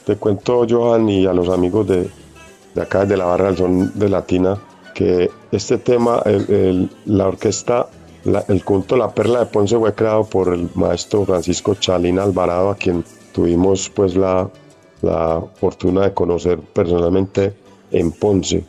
te 0.06 0.16
cuento, 0.16 0.66
Johan, 0.70 1.08
y 1.10 1.26
a 1.26 1.34
los 1.34 1.50
amigos 1.50 1.88
de, 1.88 2.10
de 2.74 2.82
acá, 2.82 3.06
de 3.06 3.18
la 3.18 3.26
barra 3.26 3.46
del 3.48 3.58
son 3.58 3.92
de 4.00 4.10
Latina, 4.10 4.58
que 4.94 5.30
este 5.52 5.78
tema, 5.78 6.22
el- 6.26 6.50
el- 6.50 6.90
la 7.06 7.28
orquesta, 7.28 7.88
la- 8.24 8.44
el 8.48 8.64
culto 8.64 8.96
La 8.98 9.10
Perla 9.14 9.40
de 9.40 9.46
Ponce 9.46 9.78
fue 9.78 9.94
creado 9.94 10.24
por 10.24 10.54
el 10.54 10.68
maestro 10.76 11.26
Francisco 11.26 11.76
Chalín 11.76 12.18
Alvarado, 12.18 12.70
a 12.72 12.76
quien 12.76 13.04
tuvimos 13.34 13.90
pues 13.90 14.16
la, 14.16 14.50
la 15.02 15.44
fortuna 15.56 16.02
de 16.02 16.14
conocer 16.14 16.60
personalmente 16.60 17.54
en 17.92 18.12
Ponce. 18.12 18.64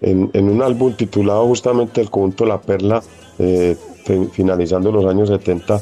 En, 0.00 0.30
un 0.34 0.62
álbum 0.62 0.94
titulado 0.94 1.46
justamente 1.46 2.00
El 2.00 2.10
conjunto 2.10 2.44
La 2.44 2.60
Perla, 2.60 3.02
eh, 3.38 3.76
fin- 4.04 4.30
finalizando 4.30 4.90
los 4.90 5.04
años 5.06 5.28
70, 5.28 5.80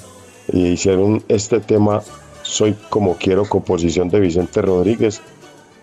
y 0.53 0.67
hicieron 0.69 1.23
este 1.29 1.61
tema 1.61 2.03
Soy 2.43 2.75
como 2.89 3.15
quiero, 3.17 3.45
composición 3.45 4.09
de 4.09 4.21
Vicente 4.21 4.61
Rodríguez, 4.63 5.23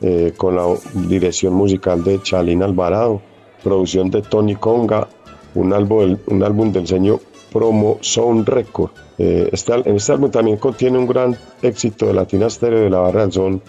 eh, 0.01 0.33
con 0.37 0.55
la 0.55 0.65
dirección 1.07 1.53
musical 1.53 2.03
de 2.03 2.21
Chalín 2.21 2.61
Alvarado, 2.61 3.21
producción 3.63 4.11
de 4.11 4.21
Tony 4.21 4.55
Conga, 4.55 5.07
un 5.55 5.73
álbum, 5.73 6.17
un 6.27 6.43
álbum 6.43 6.71
del 6.71 6.87
sello 6.87 7.19
Promo 7.51 7.97
Sound 8.01 8.47
Record. 8.47 8.91
Eh, 9.17 9.49
este 9.51 9.73
este 9.95 10.11
álbum 10.11 10.29
también 10.29 10.57
contiene 10.57 10.99
un 10.99 11.07
gran 11.07 11.35
éxito 11.63 12.05
de 12.05 12.13
Latina 12.13 12.49
Stereo 12.49 12.81
de 12.81 12.89
la 12.91 12.99
barra 12.99 13.21
del 13.21 13.31
son 13.31 13.61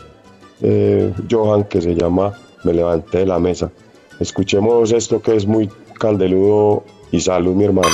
eh, 0.63 1.13
Johan 1.31 1.65
que 1.65 1.81
se 1.81 1.95
llama 1.95 2.33
Me 2.65 2.73
levanté 2.73 3.19
de 3.19 3.27
la 3.27 3.39
mesa. 3.39 3.71
Escuchemos 4.21 4.93
esto 4.93 5.23
que 5.23 5.37
es 5.37 5.47
muy 5.47 5.71
caldeludo 5.99 6.85
y 7.13 7.21
salud 7.21 7.55
mi 7.55 7.65
hermano. 7.65 7.89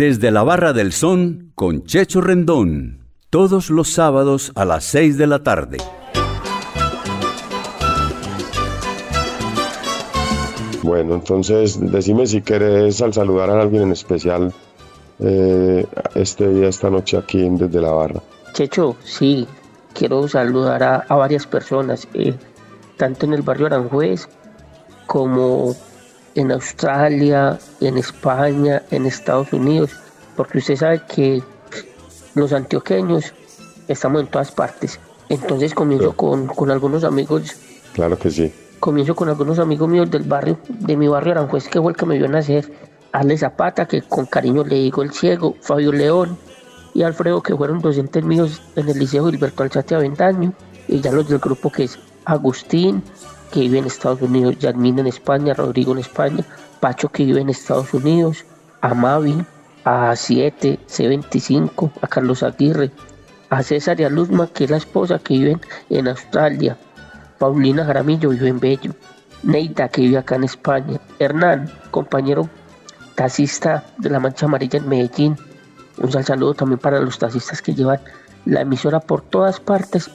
Desde 0.00 0.30
la 0.30 0.42
barra 0.42 0.72
del 0.72 0.92
son 0.92 1.52
con 1.54 1.84
Checho 1.84 2.22
Rendón. 2.22 3.04
todos 3.28 3.68
los 3.68 3.90
sábados 3.90 4.50
a 4.54 4.64
las 4.64 4.84
6 4.84 5.18
de 5.18 5.26
la 5.26 5.42
tarde. 5.42 5.76
Bueno, 10.82 11.16
entonces 11.16 11.78
decime 11.92 12.26
si 12.26 12.40
querés 12.40 13.02
al 13.02 13.12
saludar 13.12 13.50
a 13.50 13.60
alguien 13.60 13.82
en 13.82 13.92
especial 13.92 14.54
eh, 15.18 15.84
este 16.14 16.48
día, 16.48 16.68
esta 16.68 16.88
noche 16.88 17.18
aquí 17.18 17.46
desde 17.50 17.82
la 17.82 17.90
barra. 17.90 18.22
Checho, 18.54 18.96
sí, 19.04 19.46
quiero 19.92 20.26
saludar 20.28 20.82
a, 20.82 20.96
a 20.96 21.14
varias 21.16 21.46
personas, 21.46 22.08
eh, 22.14 22.32
tanto 22.96 23.26
en 23.26 23.34
el 23.34 23.42
barrio 23.42 23.66
Aranjuez 23.66 24.30
como 25.06 25.76
en 26.40 26.52
Australia, 26.52 27.58
en 27.80 27.98
España, 27.98 28.82
en 28.90 29.06
Estados 29.06 29.52
Unidos, 29.52 29.90
porque 30.36 30.58
usted 30.58 30.76
sabe 30.76 31.02
que 31.06 31.42
los 32.34 32.52
antioqueños 32.52 33.32
estamos 33.88 34.22
en 34.22 34.28
todas 34.28 34.50
partes. 34.52 34.98
Entonces 35.28 35.74
comienzo 35.74 36.12
con, 36.14 36.46
con 36.46 36.70
algunos 36.70 37.04
amigos. 37.04 37.54
Claro 37.92 38.18
que 38.18 38.30
sí. 38.30 38.52
Comienzo 38.80 39.14
con 39.14 39.28
algunos 39.28 39.58
amigos 39.58 39.88
míos 39.88 40.10
del 40.10 40.22
barrio, 40.22 40.58
de 40.68 40.96
mi 40.96 41.08
barrio 41.08 41.32
Aranjuez, 41.32 41.68
que 41.68 41.80
fue 41.80 41.92
el 41.92 41.96
que 41.96 42.06
me 42.06 42.16
vio 42.16 42.28
nacer. 42.28 42.72
Ale 43.12 43.36
Zapata, 43.36 43.86
que 43.86 44.02
con 44.02 44.26
cariño 44.26 44.64
le 44.64 44.76
digo 44.76 45.02
el 45.02 45.12
ciego, 45.12 45.56
Fabio 45.60 45.92
León 45.92 46.38
y 46.94 47.02
Alfredo, 47.02 47.42
que 47.42 47.56
fueron 47.56 47.80
docentes 47.80 48.24
míos 48.24 48.62
en 48.76 48.88
el 48.88 48.98
Liceo 48.98 49.26
Gilberto 49.28 49.62
Alzate 49.62 49.94
Avendaño. 49.94 50.52
Y 50.88 51.00
ya 51.00 51.12
los 51.12 51.28
del 51.28 51.38
grupo 51.38 51.70
que 51.70 51.84
es 51.84 51.98
Agustín, 52.24 53.02
que 53.50 53.60
vive 53.60 53.78
en 53.78 53.86
Estados 53.86 54.22
Unidos, 54.22 54.58
Yadmin 54.58 54.98
en 54.98 55.06
España, 55.06 55.54
Rodrigo 55.54 55.92
en 55.92 55.98
España, 55.98 56.44
Pacho 56.80 57.08
que 57.08 57.24
vive 57.24 57.40
en 57.40 57.50
Estados 57.50 57.92
Unidos, 57.92 58.44
a 58.80 58.94
Mavi, 58.94 59.44
a 59.84 60.14
7, 60.16 60.78
C25, 60.88 61.92
a 62.00 62.06
Carlos 62.06 62.42
Aguirre, 62.42 62.90
a 63.50 63.62
César 63.62 64.00
y 64.00 64.04
a 64.04 64.10
Luzma, 64.10 64.46
que 64.46 64.64
es 64.64 64.70
la 64.70 64.76
esposa 64.78 65.18
que 65.18 65.34
vive 65.34 65.58
en 65.90 66.08
Australia, 66.08 66.78
Paulina 67.38 67.86
Jaramillo 67.86 68.28
vive 68.28 68.48
en 68.48 68.60
Bello, 68.60 68.92
Neita 69.42 69.88
que 69.88 70.02
vive 70.02 70.18
acá 70.18 70.36
en 70.36 70.44
España, 70.44 71.00
Hernán, 71.18 71.70
compañero 71.90 72.50
taxista 73.14 73.84
de 73.96 74.10
la 74.10 74.20
Mancha 74.20 74.46
Amarilla 74.46 74.78
en 74.78 74.88
Medellín, 74.88 75.36
un 75.96 76.12
saludo 76.12 76.52
también 76.52 76.78
para 76.78 77.00
los 77.00 77.18
taxistas 77.18 77.62
que 77.62 77.74
llevan 77.74 78.00
la 78.44 78.60
emisora 78.60 79.00
por 79.00 79.22
todas 79.22 79.58
partes 79.58 80.10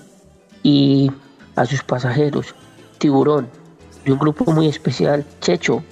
y 0.62 1.12
a 1.56 1.66
sus 1.66 1.84
pasajeros, 1.84 2.54
Tiburón, 2.98 3.48
de 4.04 4.12
un 4.12 4.20
grupo 4.20 4.52
muy 4.52 4.68
especial, 4.68 5.26
Checho, 5.42 5.84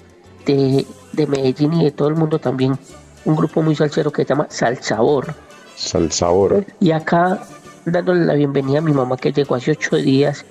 de, 0.46 0.86
de 1.14 1.28
Medellín 1.28 1.74
y 1.74 1.84
de 1.86 1.92
todo 1.92 2.08
el 2.08 2.16
mundo 2.16 2.40
también, 2.40 2.78
un 3.26 3.36
grupo 3.36 3.62
muy 3.62 3.76
salsero 3.76 4.12
que 4.12 4.24
se 4.24 4.30
llama 4.30 4.48
Salsabor. 4.50 5.34
Salsabor. 5.76 6.66
Y 6.80 6.92
acá 6.92 7.42
dándole 7.86 8.26
la 8.26 8.34
bienvenida 8.34 8.80
a 8.80 8.82
mi 8.82 8.94
mamá 8.94 9.18
que 9.18 9.32
llegó 9.32 9.56
hace 9.56 9.72
ocho 9.72 9.96
días 9.98 10.46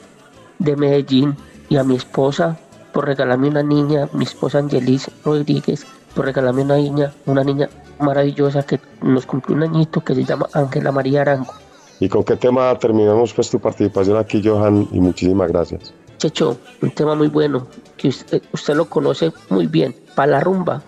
de 0.59 0.77
Medellín 0.77 1.37
y 1.69 1.77
a 1.77 1.85
mi 1.85 1.97
esposa 1.97 2.59
por 2.93 3.07
regalarme 3.07 3.49
una 3.49 3.63
niña, 3.63 4.09
mi 4.13 4.25
esposa 4.25 4.59
Angelis 4.59 5.11
Rodríguez, 5.25 5.87
por 6.15 6.27
regalarme 6.27 6.63
una 6.63 6.77
niña, 6.77 7.13
una 7.27 7.43
niña 7.43 7.69
maravillosa 7.99 8.63
que 8.63 8.81
nos 9.01 9.25
cumplió 9.27 9.57
un 9.57 9.63
añito 9.63 10.03
que 10.03 10.15
se 10.15 10.25
llama 10.25 10.49
Ángela 10.53 10.93
María 10.93 11.23
Arango. 11.23 11.55
¿Y 12.01 12.09
con 12.09 12.25
qué 12.25 12.37
tema 12.37 12.77
terminamos 12.79 13.33
pues 13.33 13.49
tu 13.49 13.61
participación 13.61 14.17
aquí, 14.17 14.43
Johan? 14.45 14.89
Y 14.93 15.01
muchísimas 15.01 15.51
gracias. 15.51 15.95
Checho, 16.23 16.57
un 16.81 16.93
tema 16.93 17.17
muy 17.17 17.27
bueno, 17.27 17.67
que 17.97 18.07
usted, 18.07 18.41
usted 18.53 18.77
lo 18.77 18.85
conoce 18.85 19.33
muy 19.51 19.67
bien, 19.67 19.93
para 20.15 20.31
la 20.31 20.41
rumba 20.41 20.81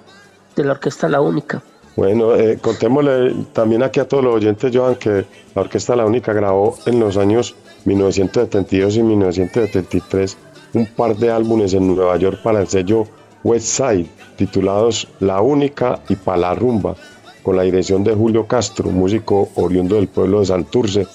de 0.54 0.62
la 0.62 0.70
Orquesta 0.70 1.08
La 1.08 1.20
Única. 1.20 1.60
Bueno, 1.96 2.36
eh, 2.36 2.56
contémosle 2.62 3.34
también 3.52 3.82
aquí 3.82 3.98
a 3.98 4.06
todos 4.06 4.22
los 4.22 4.36
oyentes, 4.36 4.70
Johan, 4.72 4.94
que 4.94 5.26
la 5.56 5.62
Orquesta 5.62 5.96
La 5.96 6.06
Única 6.06 6.32
grabó 6.32 6.76
en 6.86 7.00
los 7.00 7.16
años 7.16 7.56
1972 7.84 8.96
y 8.96 9.02
1973 9.02 10.36
un 10.74 10.86
par 10.86 11.16
de 11.16 11.32
álbumes 11.32 11.74
en 11.74 11.88
Nueva 11.96 12.16
York 12.16 12.38
para 12.44 12.60
el 12.60 12.68
sello 12.68 13.02
West 13.42 13.66
Side, 13.66 14.06
titulados 14.36 15.08
La 15.18 15.40
Única 15.40 16.00
y 16.08 16.14
Pa' 16.14 16.36
la 16.36 16.54
Rumba, 16.54 16.94
con 17.42 17.56
la 17.56 17.64
dirección 17.64 18.04
de 18.04 18.14
Julio 18.14 18.46
Castro, 18.46 18.88
músico 18.88 19.48
oriundo 19.56 19.96
del 19.96 20.06
pueblo 20.06 20.38
de 20.38 20.46
Santurce, 20.46 21.08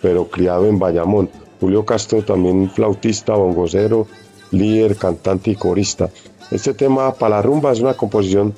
pero 0.00 0.28
criado 0.28 0.66
en 0.66 0.78
Bayamón. 0.78 1.28
Julio 1.60 1.84
Castro 1.84 2.22
también 2.22 2.70
flautista, 2.70 3.34
bongocero, 3.34 4.06
líder, 4.50 4.96
cantante 4.96 5.50
y 5.50 5.56
corista. 5.56 6.10
Este 6.50 6.74
tema 6.74 7.12
Pa' 7.14 7.28
la 7.28 7.42
Rumba 7.42 7.72
es 7.72 7.80
una 7.80 7.94
composición 7.94 8.54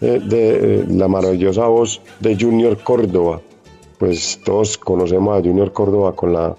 eh, 0.00 0.20
de 0.24 0.80
eh, 0.80 0.84
la 0.88 1.08
maravillosa 1.08 1.66
voz 1.66 2.00
de 2.20 2.36
Junior 2.38 2.78
Córdoba. 2.82 3.40
Pues 3.98 4.40
todos 4.44 4.76
conocemos 4.76 5.38
a 5.38 5.42
Junior 5.42 5.72
Córdoba 5.72 6.14
con 6.14 6.32
la, 6.32 6.54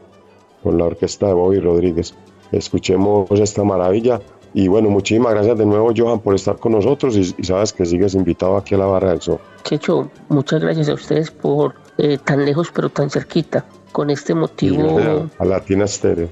con 0.63 0.77
la 0.77 0.85
orquesta 0.85 1.27
de 1.27 1.33
Bobby 1.33 1.59
Rodríguez. 1.59 2.13
Escuchemos 2.51 3.29
esta 3.31 3.63
maravilla 3.63 4.21
y 4.53 4.67
bueno, 4.67 4.89
muchísimas 4.89 5.33
gracias 5.33 5.57
de 5.57 5.65
nuevo, 5.65 5.91
Johan, 5.95 6.19
por 6.19 6.33
estar 6.33 6.57
con 6.57 6.71
nosotros 6.71 7.15
y, 7.17 7.35
y 7.37 7.43
sabes 7.43 7.73
que 7.73 7.85
sigues 7.85 8.15
invitado 8.15 8.55
aquí 8.55 8.73
a 8.75 8.77
la 8.77 8.85
Barra 8.85 9.09
del 9.09 9.21
Sol. 9.21 9.39
Checho, 9.63 10.09
muchas 10.29 10.61
gracias 10.61 10.87
a 10.89 10.93
ustedes 10.93 11.29
por 11.29 11.75
eh, 11.97 12.17
tan 12.17 12.45
lejos 12.45 12.71
pero 12.73 12.89
tan 12.89 13.09
cerquita. 13.09 13.65
Con 13.91 14.09
este 14.09 14.33
motivo... 14.33 15.27
A, 15.39 15.43
a 15.43 15.45
Latina 15.45 15.87
Stereo. 15.87 16.29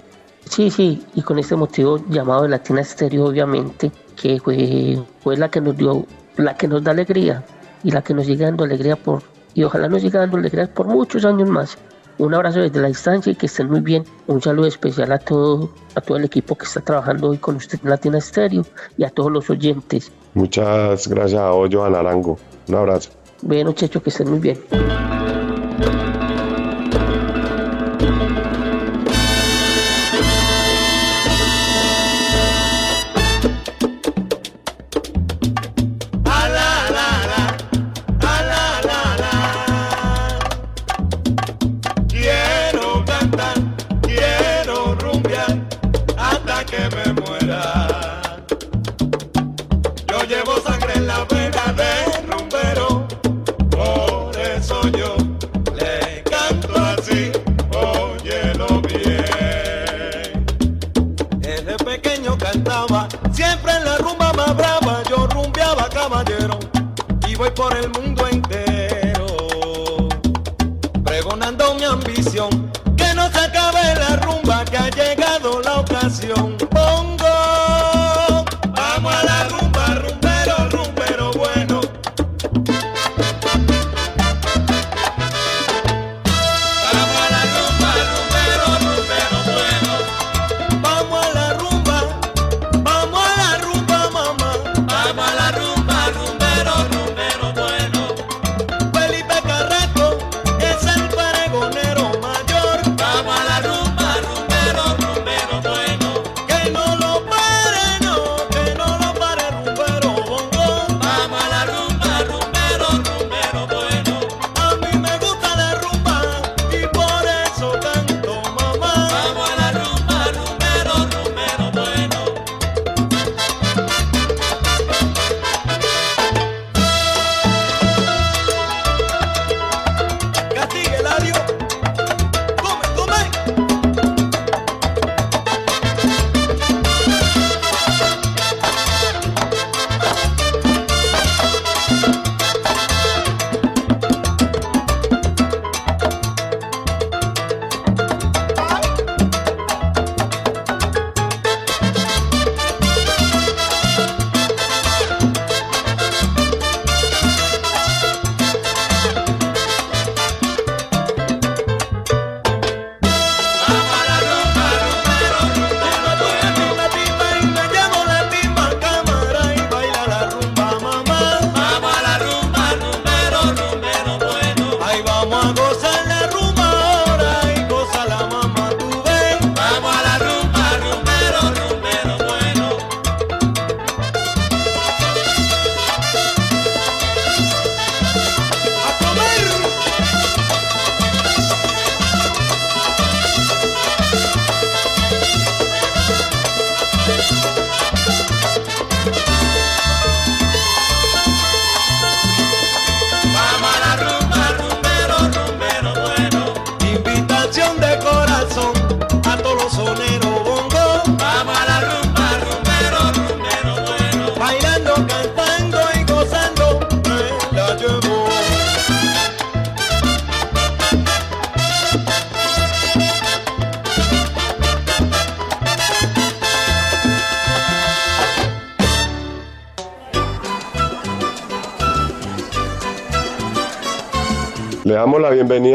Sí, 0.49 0.69
sí, 0.69 1.01
y 1.15 1.21
con 1.21 1.39
este 1.39 1.55
motivo 1.55 2.03
llamado 2.09 2.43
de 2.43 2.49
Latina 2.49 2.83
Stereo, 2.83 3.25
obviamente, 3.25 3.91
que 4.21 4.39
fue, 4.39 5.01
fue 5.21 5.37
la 5.37 5.49
que 5.49 5.61
nos 5.61 5.77
dio, 5.77 6.05
la 6.35 6.55
que 6.57 6.67
nos 6.67 6.83
da 6.83 6.91
alegría 6.91 7.43
y 7.83 7.91
la 7.91 8.01
que 8.01 8.13
nos 8.13 8.25
sigue 8.25 8.43
dando 8.43 8.65
alegría 8.65 8.95
por, 8.95 9.23
y 9.53 9.63
ojalá 9.63 9.87
nos 9.87 10.01
siga 10.01 10.19
dando 10.19 10.37
alegría 10.37 10.71
por 10.73 10.87
muchos 10.87 11.23
años 11.25 11.49
más. 11.49 11.77
Un 12.19 12.33
abrazo 12.33 12.59
desde 12.59 12.79
la 12.79 12.89
distancia 12.89 13.31
y 13.31 13.35
que 13.35 13.47
estén 13.47 13.69
muy 13.69 13.79
bien. 13.79 14.03
Un 14.27 14.41
saludo 14.41 14.67
especial 14.67 15.11
a 15.11 15.17
todo, 15.17 15.71
a 15.95 16.01
todo 16.01 16.17
el 16.17 16.25
equipo 16.25 16.55
que 16.55 16.65
está 16.65 16.79
trabajando 16.81 17.29
hoy 17.29 17.37
con 17.37 17.55
usted 17.55 17.79
en 17.83 17.89
Latina 17.89 18.21
Stereo 18.21 18.65
y 18.97 19.03
a 19.03 19.09
todos 19.09 19.31
los 19.31 19.49
oyentes. 19.49 20.11
Muchas 20.35 21.07
gracias 21.07 21.41
a 21.41 21.49
vos, 21.49 21.69
Johan 21.71 21.95
Arango. 21.95 22.37
Un 22.67 22.75
abrazo. 22.75 23.09
Bueno, 23.41 23.71
Checho, 23.71 24.01
que 24.03 24.11
estén 24.11 24.29
muy 24.29 24.39
bien. 24.39 24.59
Quiero 25.83 26.32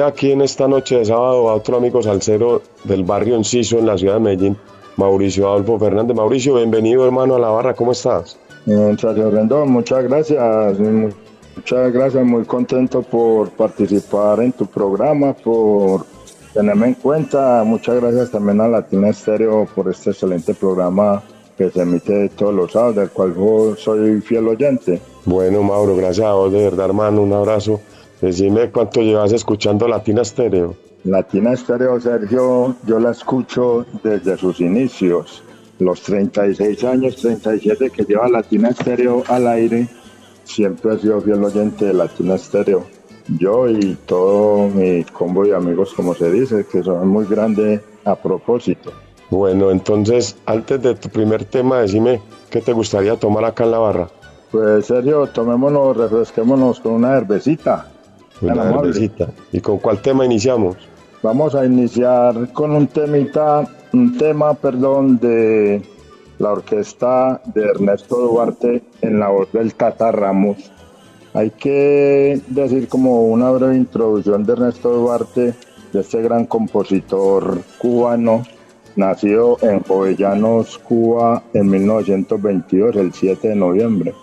aquí 0.07 0.33
en 0.33 0.43
esta 0.43 0.69
noche 0.69 0.99
de 0.99 1.05
sábado 1.05 1.49
a 1.49 1.55
otro 1.55 1.77
amigo 1.77 2.03
salsero 2.03 2.63
del 2.85 3.05
barrio 3.05 3.37
Enciso 3.37 3.79
en 3.79 3.87
la 3.87 3.99
ciudad 3.99 4.15
de 4.15 4.21
Medellín, 4.21 4.57
Mauricio 4.97 5.49
Adolfo 5.49 5.79
Fernández. 5.79 6.17
Mauricio, 6.17 6.55
bienvenido 6.55 7.05
hermano 7.05 7.37
a 7.37 7.39
la 7.39 7.49
barra, 7.49 7.75
¿cómo 7.75 7.93
estás? 7.93 8.39
Sergio 8.99 9.31
Rendón, 9.31 9.71
muchas 9.71 10.05
gracias. 10.05 10.79
Muchas 10.79 11.93
gracias, 11.93 12.25
muy 12.25 12.45
contento 12.45 13.03
por 13.03 13.51
participar 13.51 14.41
en 14.41 14.53
tu 14.53 14.67
programa, 14.67 15.33
por 15.33 16.05
tenerme 16.55 16.89
en 16.89 16.95
cuenta. 16.95 17.65
Muchas 17.65 18.01
gracias 18.01 18.31
también 18.31 18.61
a 18.61 18.69
Latina 18.69 19.09
Estéreo 19.09 19.67
por 19.75 19.89
este 19.89 20.11
excelente 20.11 20.55
programa 20.55 21.23
que 21.57 21.71
se 21.71 21.83
emite 21.83 22.29
todos 22.31 22.55
los 22.55 22.73
sábados, 22.73 22.97
del 22.97 23.11
cual 23.11 23.35
yo 23.35 23.75
soy 23.77 24.21
fiel 24.21 24.47
oyente. 24.47 25.01
Bueno, 25.25 25.63
Mauro, 25.63 25.97
gracias 25.97 26.27
a 26.27 26.35
vos, 26.35 26.53
de 26.53 26.63
verdad, 26.63 26.87
hermano, 26.87 27.23
un 27.23 27.33
abrazo. 27.33 27.81
Decime 28.20 28.70
cuánto 28.70 29.00
llevas 29.00 29.33
escuchando 29.33 29.87
Latina 29.87 30.22
Estéreo. 30.22 30.74
Latina 31.04 31.52
Estéreo, 31.52 32.00
Sergio, 32.00 32.74
yo 32.85 32.98
la 32.98 33.12
escucho 33.12 33.87
desde 34.02 34.37
sus 34.37 34.61
inicios. 34.61 35.42
Los 35.78 36.02
36 36.02 36.83
años, 36.85 37.16
37 37.16 37.90
que 37.90 38.04
lleva 38.04 38.28
Latina 38.28 38.70
Estéreo 38.70 39.22
al 39.28 39.46
aire, 39.46 39.88
siempre 40.42 40.94
he 40.94 40.98
sido 40.98 41.20
fiel 41.20 41.44
oyente 41.44 41.87
de 41.87 41.94
Latina 41.94 42.35
Estéreo. 42.35 42.85
Yo 43.38 43.68
y 43.68 43.96
todo 44.07 44.68
mi 44.68 45.04
combo 45.04 45.44
de 45.44 45.54
amigos, 45.54 45.94
como 45.94 46.14
se 46.14 46.31
dice, 46.33 46.66
que 46.70 46.83
son 46.83 47.07
muy 47.07 47.26
grandes 47.26 47.81
a 48.04 48.16
propósito. 48.16 48.90
Bueno, 49.31 49.71
entonces, 49.71 50.37
antes 50.46 50.83
de 50.83 50.94
tu 50.94 51.08
primer 51.10 51.44
tema, 51.44 51.81
decime 51.81 52.21
qué 52.50 52.60
te 52.60 52.73
gustaría 52.73 53.16
tomar 53.16 53.44
acá 53.44 53.64
en 53.64 53.71
la 53.71 53.79
barra. 53.79 54.08
Pues 54.50 54.87
Sergio, 54.87 55.27
tomémonos, 55.27 55.96
refresquémonos 55.96 56.81
con 56.81 56.94
una 56.94 57.19
cervecita. 57.19 57.92
Una 58.41 58.63
cervecita. 58.63 59.29
¿Y 59.53 59.61
con 59.61 59.79
cuál 59.79 60.01
tema 60.01 60.25
iniciamos? 60.25 60.77
Vamos 61.23 61.55
a 61.55 61.65
iniciar 61.65 62.53
con 62.53 62.71
un 62.73 62.87
temita, 62.87 63.69
un 63.93 64.17
tema, 64.17 64.55
perdón, 64.55 65.19
de 65.19 65.83
la 66.39 66.53
orquesta 66.53 67.41
de 67.53 67.65
Ernesto 67.65 68.17
Duarte 68.17 68.83
en 69.03 69.19
la 69.19 69.29
voz 69.29 69.51
del 69.53 69.75
Tata 69.75 70.13
Ramos. 70.13 70.71
Hay 71.35 71.51
que 71.51 72.41
decir 72.49 72.89
como 72.89 73.27
una 73.27 73.51
breve 73.51 73.77
introducción 73.77 74.45
de 74.45 74.53
Ernesto 74.53 74.91
Duarte, 74.91 75.55
de 75.93 76.01
este 76.01 76.23
gran 76.23 76.47
compositor 76.47 77.61
cubano, 77.79 78.45
nacido 78.95 79.59
en 79.63 79.81
Jovellanos, 79.81 80.79
Cuba, 80.79 81.43
en 81.55 81.69
1922, 81.69 82.97
el 82.97 83.13
7 83.13 83.49
de 83.49 83.57
noviembre 83.57 84.15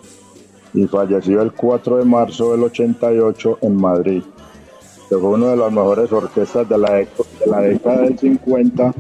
y 0.76 0.86
falleció 0.88 1.42
el 1.42 1.54
4 1.54 1.98
de 1.98 2.06
marzo 2.06 2.52
del 2.52 2.64
88 2.64 3.60
en 3.62 3.76
Madrid. 3.78 4.24
Fue 5.10 5.20
una 5.20 5.52
de 5.52 5.58
las 5.58 5.72
mejores 5.72 6.12
orquestas 6.12 6.68
de 6.68 6.78
la, 6.78 7.62
década 7.62 8.02
del 8.02 8.20
50, 8.20 8.94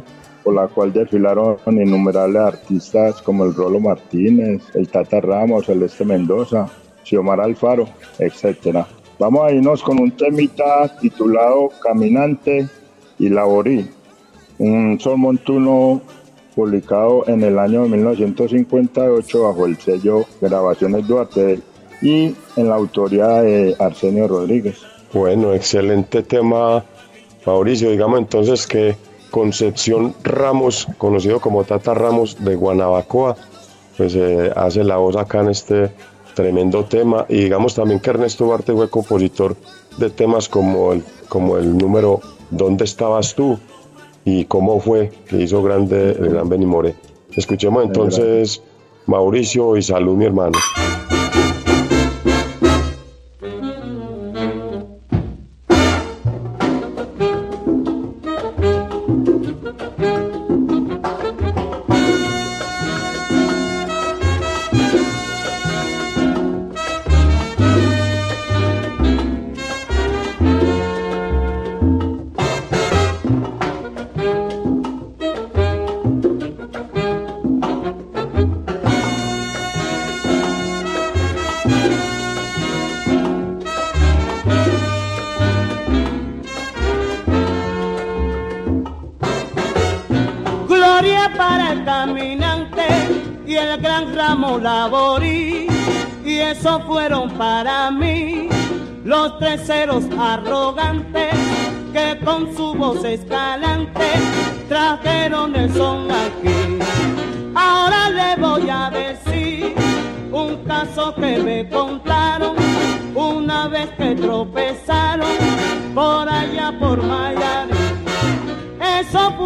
por 0.43 0.55
la 0.55 0.67
cual 0.67 0.93
desfilaron 0.93 1.57
innumerables 1.67 2.41
artistas 2.41 3.21
como 3.21 3.43
el 3.43 3.53
Rolo 3.53 3.79
Martínez, 3.79 4.63
el 4.75 4.87
Tata 4.87 5.19
Ramos, 5.19 5.65
Celeste 5.65 6.05
Mendoza, 6.05 6.67
Xiomar 7.03 7.41
Alfaro, 7.41 7.87
etc. 8.19 8.85
Vamos 9.19 9.43
a 9.43 9.51
irnos 9.51 9.83
con 9.83 9.99
un 9.99 10.11
temita 10.11 10.87
titulado 10.99 11.69
Caminante 11.81 12.69
y 13.19 13.29
Laborí, 13.29 13.89
un 14.59 14.99
sol 14.99 15.17
montuno 15.17 16.01
publicado 16.55 17.27
en 17.27 17.43
el 17.43 17.59
año 17.59 17.87
1958 17.87 19.43
bajo 19.43 19.65
el 19.65 19.77
sello 19.77 20.25
Grabaciones 20.41 21.07
Duarte 21.07 21.59
y 22.01 22.35
en 22.55 22.69
la 22.69 22.75
autoría 22.75 23.27
de 23.41 23.75
Arsenio 23.79 24.27
Rodríguez. 24.27 24.77
Bueno, 25.13 25.53
excelente 25.53 26.23
tema, 26.23 26.83
Mauricio. 27.45 27.91
Digamos 27.91 28.19
entonces 28.19 28.65
que 28.65 28.95
Concepción 29.31 30.13
Ramos, 30.23 30.87
conocido 30.97 31.39
como 31.39 31.63
Tata 31.63 31.93
Ramos 31.93 32.43
de 32.43 32.55
Guanabacoa, 32.55 33.35
pues 33.97 34.15
eh, 34.15 34.51
hace 34.55 34.83
la 34.83 34.97
voz 34.97 35.15
acá 35.15 35.41
en 35.41 35.49
este 35.49 35.91
tremendo 36.35 36.85
tema. 36.85 37.25
Y 37.29 37.43
digamos 37.43 37.75
también 37.75 37.99
que 37.99 38.09
Ernesto 38.09 38.45
Duarte 38.45 38.73
fue 38.73 38.89
compositor 38.89 39.55
de 39.97 40.09
temas 40.09 40.49
como 40.49 40.93
el, 40.93 41.03
como 41.27 41.57
el 41.57 41.77
número 41.77 42.21
¿Dónde 42.51 42.85
estabas 42.85 43.33
tú? 43.35 43.59
Y 44.25 44.45
cómo 44.45 44.79
fue 44.79 45.11
que 45.29 45.37
hizo 45.37 45.63
grande 45.63 46.11
el 46.11 46.29
gran 46.29 46.49
Benny 46.49 46.65
More. 46.65 46.95
Escuchemos 47.35 47.85
entonces 47.85 48.61
Mauricio 49.05 49.77
y 49.77 49.83
salud 49.83 50.17
mi 50.17 50.25
hermano. 50.25 50.57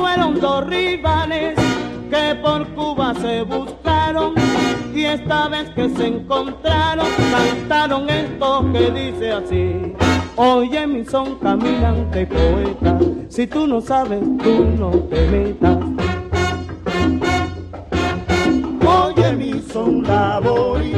Fueron 0.10 0.40
dos 0.40 0.66
rivales 0.68 1.56
que 2.10 2.36
por 2.42 2.68
Cuba 2.70 3.14
se 3.16 3.44
buscaron 3.44 4.34
y 4.94 5.06
esta 5.06 5.48
vez 5.48 5.70
que 5.72 5.90
se 5.90 6.08
encontraron 6.08 7.08
cantaron 7.32 8.10
esto 8.10 8.66
que 8.74 8.92
dice 8.92 9.32
así. 9.32 9.94
Oye 10.36 10.88
mi 10.88 11.06
son 11.06 11.36
caminante 11.36 12.26
poeta, 12.26 12.98
si 13.30 13.46
tú 13.46 13.68
no 13.68 13.82
sabes 13.82 14.22
tú 14.44 14.66
no 14.80 14.90
te 15.12 15.28
metas. 15.28 15.78
Oye 18.88 19.34
mi 19.34 19.62
son 19.62 20.04
laborí, 20.04 20.94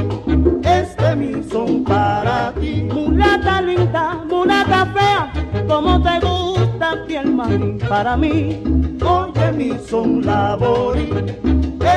este 0.64 1.16
mi 1.18 1.44
son 1.44 1.84
para 1.84 2.54
ti. 2.54 2.88
Mulata 2.94 3.62
linda, 3.62 4.24
mulata 4.30 4.86
fea, 4.94 5.34
como 5.68 6.02
te 6.02 6.20
gusta 6.20 6.51
piel 7.08 7.32
marín 7.34 7.80
para 7.90 8.16
mí. 8.18 8.62
Oye 9.04 9.52
mi 9.52 9.72
son 9.90 10.26
laborí, 10.26 11.10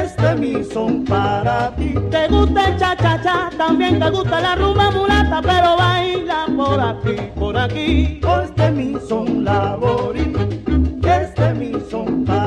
este 0.02 0.34
mi 0.36 0.64
son 0.64 1.04
para 1.04 1.74
ti. 1.76 1.94
Te 2.10 2.28
gusta 2.28 2.68
el 2.68 2.78
cha 2.78 2.96
cha 2.96 3.20
cha, 3.22 3.50
también 3.56 3.98
te 3.98 4.10
gusta 4.10 4.40
la 4.40 4.54
rumba 4.56 4.90
mulata, 4.90 5.40
pero 5.42 5.76
baila 5.76 6.46
por 6.56 6.80
aquí, 6.80 7.16
por 7.34 7.56
aquí. 7.56 8.20
Este 8.42 8.70
mi 8.70 8.96
son 9.08 9.44
laborí, 9.44 10.32
este 11.02 11.54
mi 11.54 11.72
son 11.90 12.24
para 12.24 12.43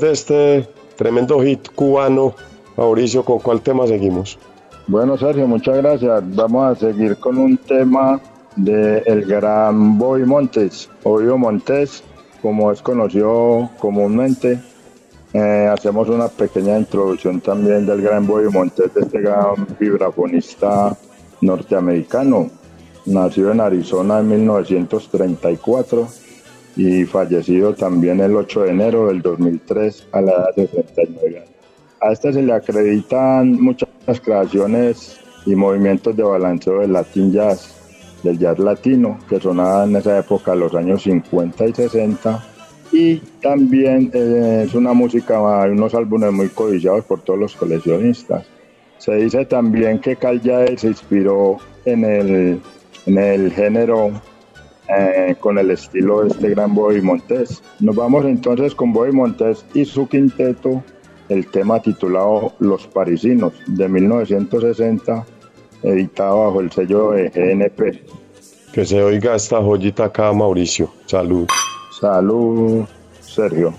de 0.00 0.12
este 0.12 0.68
tremendo 0.96 1.42
hit 1.42 1.68
cubano, 1.74 2.34
Mauricio, 2.76 3.24
¿con 3.24 3.38
cuál 3.38 3.60
tema 3.60 3.86
seguimos? 3.86 4.38
Bueno, 4.86 5.18
Sergio, 5.18 5.46
muchas 5.46 5.78
gracias. 5.78 6.22
Vamos 6.34 6.76
a 6.76 6.80
seguir 6.80 7.16
con 7.16 7.38
un 7.38 7.56
tema 7.56 8.20
de 8.56 8.98
el 9.06 9.24
gran 9.24 9.98
Boy 9.98 10.24
Montes, 10.24 10.88
Obvio 11.02 11.36
Montes, 11.36 12.02
como 12.42 12.72
es 12.72 12.82
conocido 12.82 13.70
comúnmente. 13.78 14.60
Eh, 15.32 15.68
hacemos 15.70 16.08
una 16.08 16.28
pequeña 16.28 16.78
introducción 16.78 17.40
también 17.40 17.86
del 17.86 18.00
gran 18.00 18.26
Boy 18.26 18.48
Montes, 18.50 18.94
de 18.94 19.02
este 19.02 19.20
gran 19.20 19.66
vibrafonista 19.78 20.96
norteamericano, 21.40 22.50
nacido 23.04 23.52
en 23.52 23.60
Arizona 23.60 24.20
en 24.20 24.28
1934 24.28 26.08
y 26.78 27.04
fallecido 27.04 27.74
también 27.74 28.20
el 28.20 28.36
8 28.36 28.62
de 28.62 28.70
enero 28.70 29.08
del 29.08 29.20
2003 29.20 30.06
a 30.12 30.20
la 30.20 30.32
edad 30.32 30.54
de 30.56 30.66
39 30.68 31.38
años. 31.38 31.50
A 32.00 32.12
este 32.12 32.32
se 32.32 32.40
le 32.40 32.52
acreditan 32.52 33.60
muchas 33.60 33.88
creaciones 34.22 35.18
y 35.44 35.56
movimientos 35.56 36.16
de 36.16 36.22
balanceo 36.22 36.78
del 36.78 36.92
Latin 36.92 37.32
Jazz, 37.32 37.74
del 38.22 38.38
jazz 38.38 38.60
latino, 38.60 39.18
que 39.28 39.40
sonaba 39.40 39.84
en 39.84 39.96
esa 39.96 40.20
época, 40.20 40.54
los 40.54 40.72
años 40.76 41.02
50 41.02 41.66
y 41.66 41.74
60. 41.74 42.44
Y 42.92 43.16
también 43.42 44.12
eh, 44.14 44.62
es 44.64 44.74
una 44.74 44.92
música, 44.92 45.62
hay 45.62 45.72
unos 45.72 45.96
álbumes 45.96 46.32
muy 46.32 46.48
codiciados 46.48 47.04
por 47.06 47.22
todos 47.22 47.40
los 47.40 47.56
coleccionistas. 47.56 48.46
Se 48.98 49.14
dice 49.16 49.44
también 49.46 49.98
que 49.98 50.14
Cal 50.14 50.40
se 50.76 50.86
inspiró 50.86 51.58
en 51.84 52.04
el, 52.04 52.60
en 53.06 53.18
el 53.18 53.52
género 53.52 54.12
eh, 54.88 55.36
con 55.38 55.58
el 55.58 55.70
estilo 55.70 56.22
de 56.22 56.28
este 56.28 56.50
gran 56.50 56.74
Boy 56.74 57.00
Montes. 57.00 57.62
Nos 57.80 57.96
vamos 57.96 58.24
entonces 58.24 58.74
con 58.74 58.92
Boy 58.92 59.12
Montes 59.12 59.64
y 59.74 59.84
su 59.84 60.08
quinteto, 60.08 60.82
el 61.28 61.46
tema 61.48 61.80
titulado 61.80 62.52
Los 62.58 62.86
Parisinos 62.86 63.52
de 63.66 63.88
1960, 63.88 65.26
editado 65.82 66.46
bajo 66.46 66.60
el 66.60 66.72
sello 66.72 67.12
de 67.12 67.28
GNP. 67.28 68.04
Que 68.72 68.84
se 68.84 69.02
oiga 69.02 69.34
esta 69.34 69.62
joyita 69.62 70.04
acá, 70.04 70.32
Mauricio. 70.32 70.90
Salud. 71.06 71.46
Salud, 72.00 72.84
Sergio. 73.20 73.74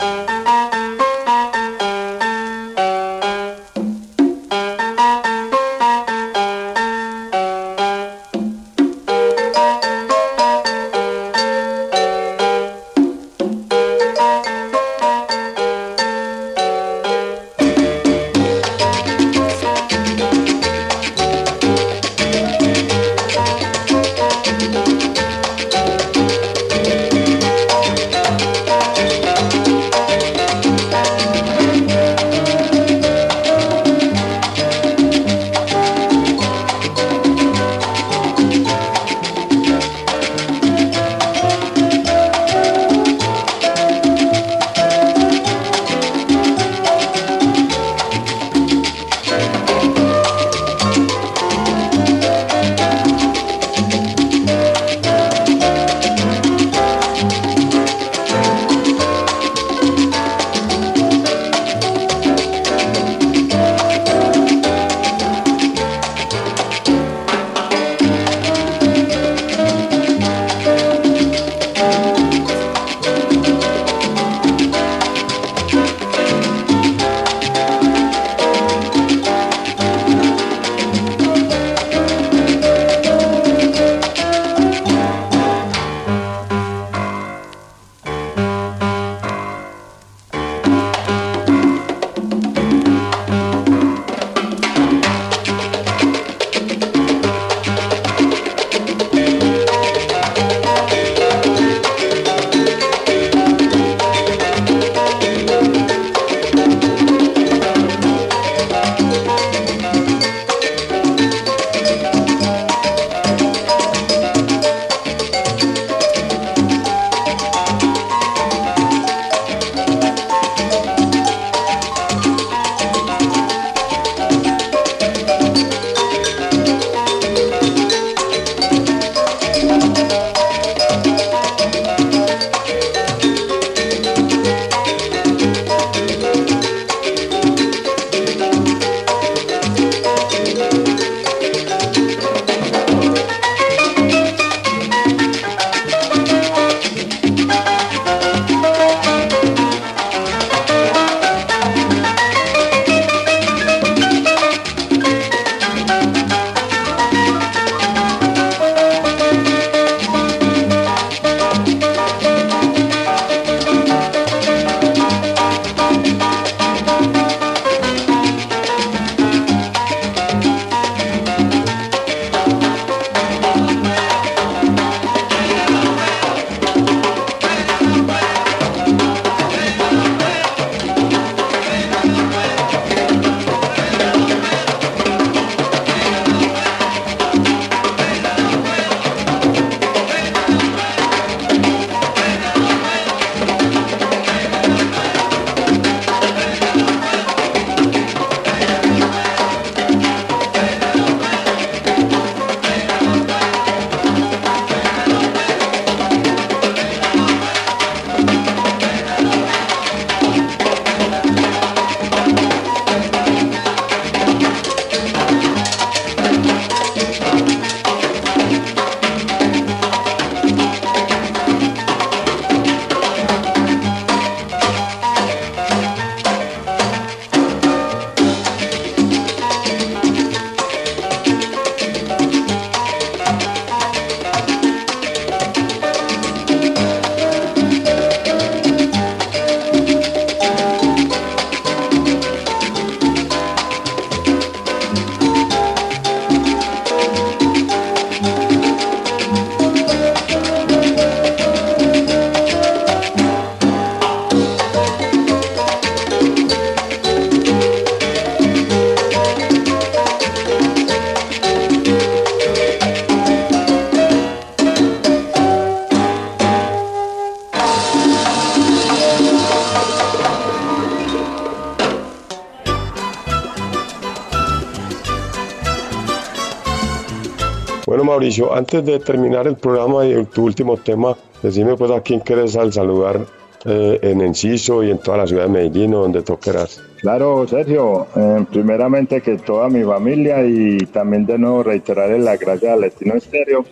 Mauricio, 278.20 278.54
antes 278.54 278.84
de 278.84 279.00
terminar 279.00 279.48
el 279.48 279.56
programa 279.56 280.06
y 280.06 280.26
tu 280.26 280.44
último 280.44 280.76
tema, 280.76 281.16
decime 281.42 281.78
pues 281.78 281.90
a 281.90 282.02
quién 282.02 282.20
quieres 282.20 282.58
al 282.58 282.74
saludar 282.74 283.22
eh, 283.64 283.98
en 284.02 284.20
Enciso 284.20 284.84
y 284.84 284.92
en 284.92 284.98
toda 284.98 285.20
la 285.20 285.28
ciudad 285.28 285.44
de 285.44 285.50
Medellín 285.50 285.94
o 285.94 286.02
donde 286.02 286.22
quieras. 286.22 286.84
Claro, 287.00 287.48
Sergio, 287.48 288.08
eh, 288.18 288.46
primeramente 288.52 289.22
que 289.22 289.38
toda 289.38 289.70
mi 289.70 289.86
familia 289.86 290.46
y 290.46 290.80
también 290.88 291.26
de 291.26 291.38
nuevo 291.38 291.64
reiterarle 291.64 292.20
la 292.20 292.36
gracia 292.36 292.74
al 292.74 292.82
Latino 292.82 293.14
Estéreo 293.14 293.64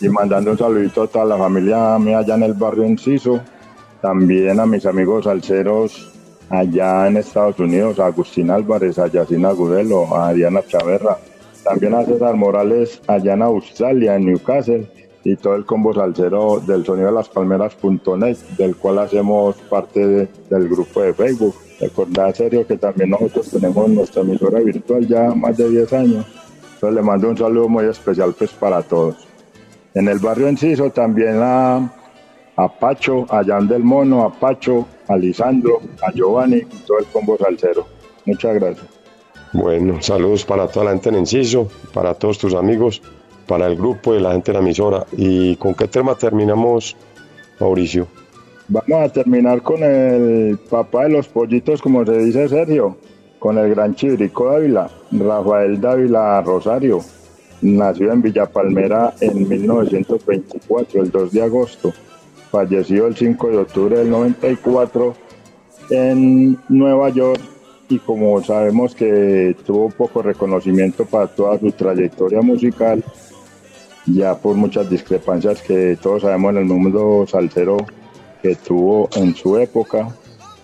y 0.00 0.08
mandando 0.08 0.50
un 0.50 0.58
saludito 0.58 1.02
a 1.02 1.06
toda 1.06 1.24
la 1.24 1.38
familia 1.38 1.96
mía 2.00 2.18
allá 2.18 2.34
en 2.34 2.42
el 2.42 2.54
barrio 2.54 2.82
Enciso, 2.82 3.40
también 4.00 4.58
a 4.58 4.66
mis 4.66 4.84
amigos 4.84 5.26
salseros 5.26 6.10
allá 6.50 7.06
en 7.06 7.18
Estados 7.18 7.56
Unidos, 7.60 8.00
a 8.00 8.06
Agustín 8.06 8.50
Álvarez, 8.50 8.98
a 8.98 9.06
Yacina 9.06 9.50
Agudelo, 9.50 10.12
a 10.16 10.32
Diana 10.32 10.60
Chaverra, 10.66 11.18
también 11.72 11.94
a 11.94 12.04
César 12.04 12.34
Morales 12.36 13.00
allá 13.06 13.34
en 13.34 13.42
Australia, 13.42 14.16
en 14.16 14.26
Newcastle, 14.26 14.86
y 15.24 15.36
todo 15.36 15.54
el 15.54 15.64
combo 15.64 15.94
salsero 15.94 16.60
del 16.66 16.84
sonido 16.84 17.06
de 17.08 17.12
las 17.14 17.28
palmeras.net, 17.28 18.36
del 18.58 18.76
cual 18.76 18.98
hacemos 18.98 19.56
parte 19.70 20.04
de- 20.06 20.28
del 20.50 20.68
grupo 20.68 21.00
de 21.00 21.14
Facebook. 21.14 21.54
Recordad, 21.80 22.34
serio, 22.34 22.66
que 22.66 22.76
también 22.76 23.10
nosotros 23.10 23.48
tenemos 23.50 23.88
nuestra 23.88 24.22
emisora 24.22 24.58
virtual 24.60 25.06
ya 25.06 25.30
más 25.34 25.56
de 25.56 25.68
10 25.70 25.92
años. 25.92 26.26
Entonces 26.74 26.94
le 26.96 27.02
mando 27.02 27.28
un 27.30 27.38
saludo 27.38 27.68
muy 27.68 27.84
especial 27.86 28.34
pues 28.36 28.50
para 28.52 28.82
todos. 28.82 29.28
En 29.94 30.08
el 30.08 30.18
barrio 30.18 30.48
Enciso 30.48 30.90
también 30.90 31.38
a, 31.40 31.76
a 32.56 32.68
Pacho, 32.80 33.24
a 33.32 33.44
Jan 33.44 33.68
del 33.68 33.84
Mono, 33.84 34.22
a 34.24 34.32
Pacho, 34.32 34.86
a 35.06 35.16
Lisandro, 35.16 35.80
a 36.06 36.10
Giovanni 36.12 36.56
y 36.58 36.84
todo 36.86 36.98
el 36.98 37.06
combo 37.06 37.36
salsero. 37.38 37.86
Muchas 38.26 38.54
gracias. 38.54 38.86
Bueno, 39.52 40.00
saludos 40.00 40.46
para 40.46 40.66
toda 40.66 40.86
la 40.86 40.90
gente 40.92 41.10
en 41.10 41.16
Enciso, 41.16 41.68
para 41.92 42.14
todos 42.14 42.38
tus 42.38 42.54
amigos, 42.54 43.02
para 43.46 43.66
el 43.66 43.76
grupo 43.76 44.14
y 44.14 44.20
la 44.20 44.32
gente 44.32 44.50
de 44.50 44.58
la 44.58 44.64
emisora. 44.64 45.06
¿Y 45.12 45.56
con 45.56 45.74
qué 45.74 45.88
tema 45.88 46.14
terminamos, 46.14 46.96
Mauricio? 47.60 48.06
Vamos 48.68 49.10
a 49.10 49.12
terminar 49.12 49.60
con 49.60 49.82
el 49.82 50.58
papá 50.70 51.04
de 51.04 51.10
los 51.10 51.28
pollitos, 51.28 51.82
como 51.82 52.02
se 52.06 52.16
dice 52.16 52.48
Sergio, 52.48 52.96
con 53.38 53.58
el 53.58 53.74
gran 53.74 53.94
Chivirico 53.94 54.46
Dávila, 54.46 54.90
Rafael 55.10 55.78
Dávila 55.78 56.40
Rosario. 56.40 57.00
Nació 57.60 58.10
en 58.10 58.22
Villa 58.22 58.46
Palmera 58.46 59.12
en 59.20 59.46
1924, 59.46 61.02
el 61.02 61.10
2 61.10 61.32
de 61.32 61.42
agosto. 61.42 61.92
Falleció 62.50 63.06
el 63.06 63.16
5 63.16 63.48
de 63.48 63.58
octubre 63.58 63.98
del 63.98 64.08
94 64.08 65.14
en 65.90 66.58
Nueva 66.70 67.10
York 67.10 67.40
y 67.88 67.98
como 67.98 68.42
sabemos 68.42 68.94
que 68.94 69.56
tuvo 69.66 69.90
poco 69.90 70.22
reconocimiento 70.22 71.04
para 71.04 71.26
toda 71.26 71.58
su 71.58 71.72
trayectoria 71.72 72.40
musical, 72.40 73.04
ya 74.06 74.34
por 74.36 74.56
muchas 74.56 74.88
discrepancias 74.88 75.62
que 75.62 75.98
todos 76.00 76.22
sabemos 76.22 76.52
en 76.52 76.58
el 76.58 76.64
mundo 76.64 77.24
salsero 77.28 77.78
que 78.42 78.56
tuvo 78.56 79.08
en 79.16 79.34
su 79.34 79.56
época. 79.58 80.08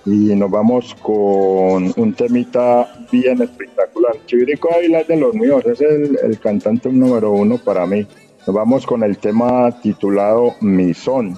Y 0.04 0.34
nos 0.34 0.50
vamos 0.50 0.94
con 1.02 1.92
un 1.94 2.14
temita 2.14 2.88
bien 3.12 3.42
espectacular. 3.42 4.14
Chivirico 4.24 4.72
Ávila 4.74 5.00
es 5.00 5.08
de 5.08 5.16
los 5.18 5.34
míos, 5.34 5.62
es 5.66 5.80
el, 5.82 6.18
el 6.22 6.38
cantante 6.38 6.90
número 6.90 7.32
uno 7.32 7.58
para 7.58 7.86
mí. 7.86 8.06
Nos 8.46 8.56
vamos 8.56 8.86
con 8.86 9.02
el 9.02 9.18
tema 9.18 9.70
titulado 9.82 10.54
Mi 10.62 10.94
Son, 10.94 11.34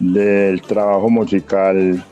del 0.00 0.60
trabajo 0.62 1.08
musical 1.08 2.04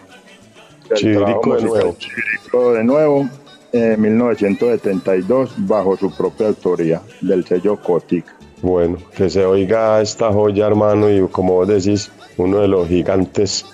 trabajo 0.89 1.57
de 1.57 1.63
nuevo. 1.63 1.97
Chivirico 1.99 2.73
de 2.73 2.85
nuevo, 2.85 3.29
en 3.73 4.01
1972, 4.01 5.55
bajo 5.59 5.97
su 5.97 6.15
propia 6.15 6.49
autoría, 6.49 7.03
del 7.21 7.45
sello 7.45 7.77
Cotic. 7.77 8.25
Bueno, 8.63 8.99
que 9.17 9.29
se 9.29 9.45
oiga 9.45 10.01
esta 10.01 10.33
joya, 10.33 10.67
hermano, 10.67 11.11
y 11.11 11.27
como 11.29 11.55
vos 11.55 11.69
decís, 11.69 12.11
uno 12.37 12.61
de 12.61 12.69
los 12.69 12.89
gigantes 12.89 13.65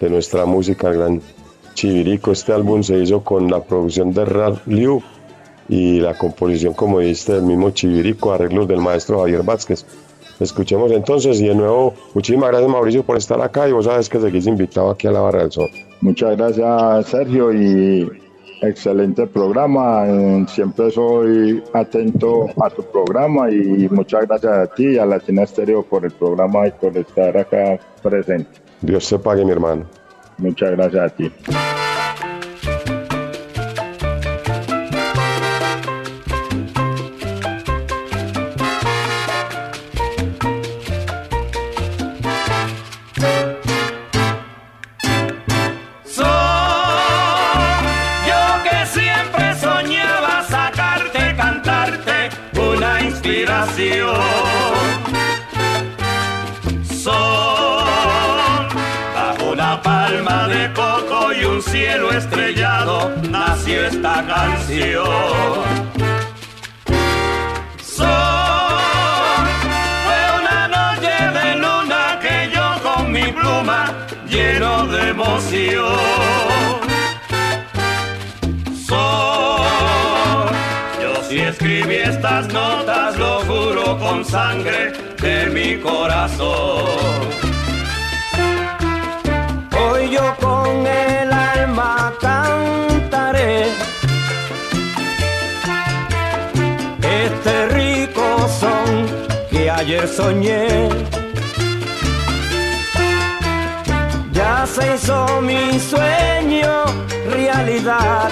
de 0.00 0.10
nuestra 0.10 0.44
música, 0.46 0.90
el 0.90 0.98
gran 0.98 1.22
Chivirico. 1.74 2.32
Este 2.32 2.52
álbum 2.52 2.82
se 2.82 2.98
hizo 2.98 3.22
con 3.22 3.50
la 3.50 3.62
producción 3.62 4.12
de 4.12 4.24
Ralph 4.24 4.66
Liu 4.66 5.02
y 5.68 6.00
la 6.00 6.16
composición, 6.16 6.74
como 6.74 7.00
dijiste, 7.00 7.34
del 7.34 7.42
mismo 7.42 7.70
Chivirico, 7.70 8.32
arreglos 8.32 8.66
del 8.66 8.80
maestro 8.80 9.20
Javier 9.20 9.42
Vázquez. 9.42 9.84
Escuchemos 10.40 10.92
entonces 10.92 11.40
y 11.40 11.48
de 11.48 11.54
nuevo, 11.54 11.94
muchísimas 12.14 12.50
gracias 12.50 12.70
Mauricio 12.70 13.02
por 13.02 13.16
estar 13.16 13.40
acá 13.40 13.68
y 13.68 13.72
vos 13.72 13.86
sabes 13.86 14.08
que 14.08 14.20
seguís 14.20 14.46
invitado 14.46 14.90
aquí 14.90 15.06
a 15.06 15.10
la 15.10 15.20
Barra 15.20 15.40
del 15.40 15.52
Sol. 15.52 15.70
Muchas 16.06 16.36
gracias, 16.36 17.06
Sergio, 17.06 17.52
y 17.52 18.08
excelente 18.62 19.26
programa. 19.26 20.06
Siempre 20.46 20.88
soy 20.92 21.60
atento 21.72 22.46
a 22.62 22.70
tu 22.70 22.84
programa 22.84 23.50
y 23.50 23.88
muchas 23.90 24.24
gracias 24.28 24.52
a 24.56 24.66
ti 24.68 24.90
y 24.90 24.98
a 24.98 25.04
Latina 25.04 25.42
Estéreo 25.42 25.82
por 25.82 26.04
el 26.04 26.12
programa 26.12 26.68
y 26.68 26.70
por 26.70 26.96
estar 26.96 27.36
acá 27.36 27.80
presente. 28.04 28.60
Dios 28.82 29.08
te 29.08 29.18
pague 29.18 29.44
mi 29.44 29.50
hermano. 29.50 29.84
Muchas 30.38 30.70
gracias 30.70 31.12
a 31.12 31.16
ti. 31.16 31.32
Inspiración. 53.26 54.16
Son 57.02 58.68
bajo 59.14 59.50
una 59.52 59.82
palma 59.82 60.48
de 60.48 60.72
coco 60.72 61.32
y 61.32 61.44
un 61.44 61.62
cielo 61.62 62.12
estrellado 62.12 63.12
nació 63.28 63.86
esta 63.86 64.24
canción. 64.26 65.06
Son 67.82 68.06
fue 70.04 70.22
una 70.40 70.68
noche 70.68 71.14
de 71.38 71.56
luna 71.56 72.18
que 72.20 72.50
yo 72.54 72.66
con 72.82 73.10
mi 73.10 73.32
pluma 73.32 74.06
lleno 74.28 74.86
de 74.86 75.08
emoción. 75.08 76.55
Escribí 81.56 81.94
estas 81.94 82.52
notas, 82.52 83.16
lo 83.16 83.40
juro 83.46 83.98
con 83.98 84.22
sangre 84.22 84.92
de 85.22 85.46
mi 85.46 85.80
corazón. 85.80 86.84
Hoy 89.80 90.10
yo 90.10 90.36
con 90.38 90.86
el 90.86 91.32
alma 91.32 92.12
cantaré 92.20 93.68
este 97.00 97.68
rico 97.68 98.46
son 98.60 99.06
que 99.50 99.70
ayer 99.70 100.06
soñé. 100.06 100.90
Ya 104.32 104.66
se 104.66 104.94
hizo 104.94 105.40
mi 105.40 105.80
sueño 105.80 106.84
realidad. 107.30 108.30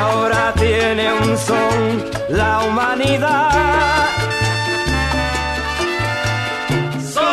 Ahora 0.00 0.52
tiene 0.56 1.12
un 1.12 1.36
son 1.36 2.04
la 2.28 2.60
humanidad. 2.60 4.06
Son 7.14 7.24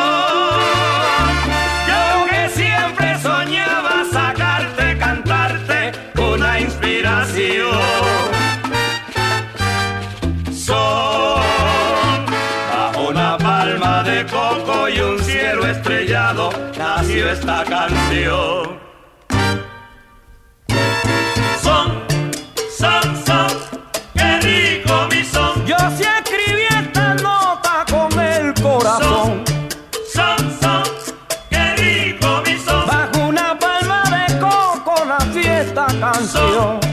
yo 1.89 2.25
que 2.29 2.49
siempre 2.49 3.19
soñaba 3.21 4.03
sacarte, 4.11 4.97
cantarte 4.97 5.91
una 6.17 6.59
inspiración. 6.59 7.77
Son 10.51 12.25
bajo 12.71 13.09
una 13.09 13.37
palma 13.37 14.03
de 14.03 14.25
coco 14.25 14.89
y 14.89 14.99
un 15.01 15.19
cielo 15.19 15.67
estrellado 15.67 16.49
nació 16.77 17.29
esta 17.29 17.63
canción. 17.63 18.84
Canción. 36.15 36.84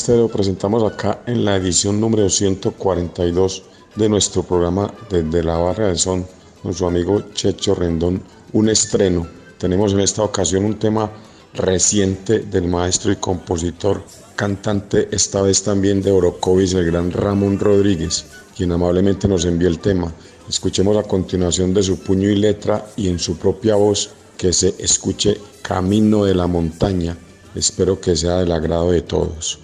Latina 0.00 0.14
Estéreo, 0.14 0.28
presentamos 0.28 0.82
acá 0.82 1.22
en 1.26 1.44
la 1.44 1.56
edición 1.56 2.00
número 2.00 2.30
142 2.30 3.62
de 3.96 4.08
nuestro 4.08 4.42
programa 4.42 4.90
Desde 5.10 5.42
la 5.42 5.58
Barra 5.58 5.88
del 5.88 5.98
Son, 5.98 6.26
con 6.62 6.72
su 6.72 6.86
amigo 6.86 7.20
Checho 7.34 7.74
Rendón, 7.74 8.22
un 8.54 8.70
estreno. 8.70 9.26
Tenemos 9.58 9.92
en 9.92 10.00
esta 10.00 10.22
ocasión 10.22 10.64
un 10.64 10.78
tema 10.78 11.10
reciente 11.52 12.38
del 12.38 12.66
maestro 12.66 13.12
y 13.12 13.16
compositor, 13.16 14.02
cantante 14.36 15.08
esta 15.12 15.42
vez 15.42 15.62
también 15.62 16.00
de 16.00 16.12
Orocovis, 16.12 16.72
el 16.72 16.86
gran 16.86 17.10
Ramón 17.10 17.58
Rodríguez, 17.58 18.24
quien 18.56 18.72
amablemente 18.72 19.28
nos 19.28 19.44
envió 19.44 19.68
el 19.68 19.80
tema. 19.80 20.10
Escuchemos 20.48 20.96
a 20.96 21.02
continuación 21.02 21.74
de 21.74 21.82
su 21.82 21.98
puño 21.98 22.30
y 22.30 22.36
letra 22.36 22.86
y 22.96 23.08
en 23.08 23.18
su 23.18 23.36
propia 23.36 23.74
voz 23.74 24.10
que 24.38 24.54
se 24.54 24.74
escuche 24.78 25.36
Camino 25.60 26.24
de 26.24 26.34
la 26.34 26.46
Montaña. 26.46 27.18
Espero 27.54 28.00
que 28.00 28.14
sea 28.14 28.36
del 28.36 28.52
agrado 28.52 28.92
de 28.92 29.02
todos. 29.02 29.58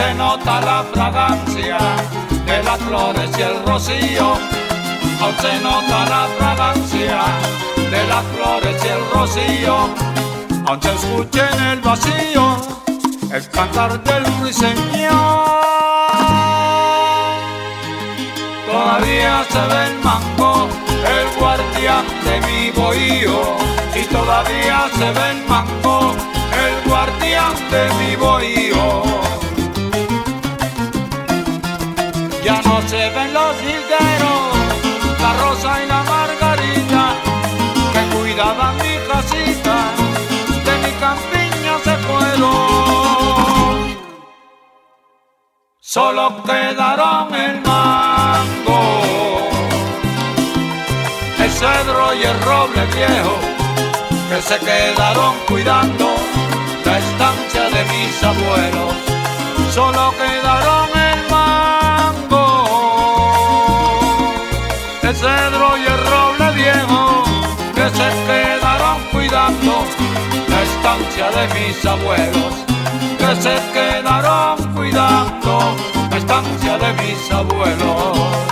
Se 0.00 0.14
nota 0.14 0.60
la 0.62 0.82
fragancia 0.94 1.78
de 2.46 2.62
las 2.62 2.78
flores 2.78 3.30
y 3.38 3.42
el 3.42 3.56
rocío. 3.66 4.26
Aún 5.20 5.36
se 5.44 5.54
nota 5.60 5.98
la 6.14 6.22
fragancia 6.38 7.18
de 7.94 8.02
las 8.12 8.24
flores 8.32 8.76
y 8.84 8.88
el 8.96 9.02
rocío. 9.14 9.76
Aún 10.66 10.82
se 10.82 10.92
escucha 10.94 11.42
en 11.54 11.62
el 11.72 11.80
vacío 11.80 12.44
el 13.30 13.50
cantar 13.50 14.02
del 14.02 14.24
ruiseñor. 14.40 15.10
Todavía 18.70 19.44
se 19.52 19.62
ve 19.70 19.80
el 19.90 19.96
mango, 20.08 20.68
el 21.16 21.26
guardián 21.38 22.06
de 22.26 22.34
mi 22.46 22.70
bohío. 22.70 23.40
Y 24.00 24.04
todavía 24.04 24.88
se 24.98 25.08
ve 25.16 25.30
el 25.34 25.42
mango, 25.46 26.14
el 26.64 26.88
guardián 26.88 27.54
de 27.70 27.82
mi 27.98 28.16
bohío. 28.16 28.69
Mi 38.54 38.94
casita, 39.08 39.76
de 40.64 40.74
mi 40.82 40.92
campiña 41.04 41.74
se 41.84 41.96
fueron. 42.06 43.96
Solo 45.80 46.42
quedaron 46.44 47.34
el 47.34 47.60
mango, 47.62 48.80
el 51.38 51.50
cedro 51.50 52.14
y 52.14 52.22
el 52.22 52.40
roble 52.42 52.86
viejo, 52.96 53.34
que 54.28 54.42
se 54.42 54.58
quedaron 54.58 55.34
cuidando 55.48 56.08
la 56.84 56.98
estancia 56.98 57.62
de 57.74 57.84
mis 57.92 58.22
abuelos. 58.22 58.94
Solo 59.72 60.12
quedaron 60.18 60.88
el 60.94 60.99
de 71.30 71.46
mis 71.54 71.84
abuelos, 71.84 72.54
que 73.18 73.36
se 73.40 73.56
quedaron 73.72 74.74
cuidando 74.74 75.76
la 76.10 76.16
estancia 76.16 76.78
de 76.78 76.92
mis 76.94 77.30
abuelos. 77.30 78.49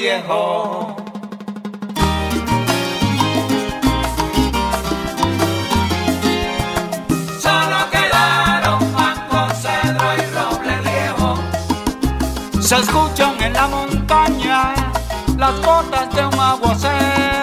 Viejo. 0.00 0.96
Solo 7.40 7.78
quedaron 7.90 8.92
mango, 8.92 9.54
cedro 9.62 10.08
y 10.16 10.24
roble 10.36 10.76
viejo. 10.90 11.28
Se 12.62 12.76
escuchan 12.76 13.42
en 13.42 13.52
la 13.52 13.66
montaña 13.68 14.74
las 15.36 15.60
gotas 15.60 16.14
de 16.14 16.26
un 16.26 16.40
aguacero. 16.40 17.39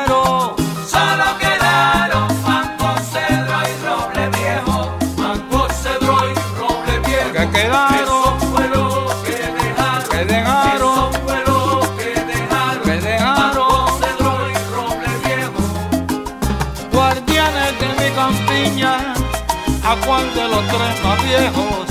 Cuál 20.06 20.34
de 20.34 20.48
los 20.48 20.68
tres 20.68 21.04
más 21.04 21.24
viejos, 21.24 21.88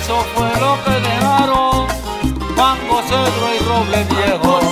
eso 0.00 0.24
fue 0.34 0.48
lo 0.60 0.76
que 0.84 1.00
dejaron 1.08 1.86
Mango, 2.56 3.02
Cedro 3.02 3.54
y 3.54 3.58
Roble 3.68 4.04
Viejo. 4.04 4.67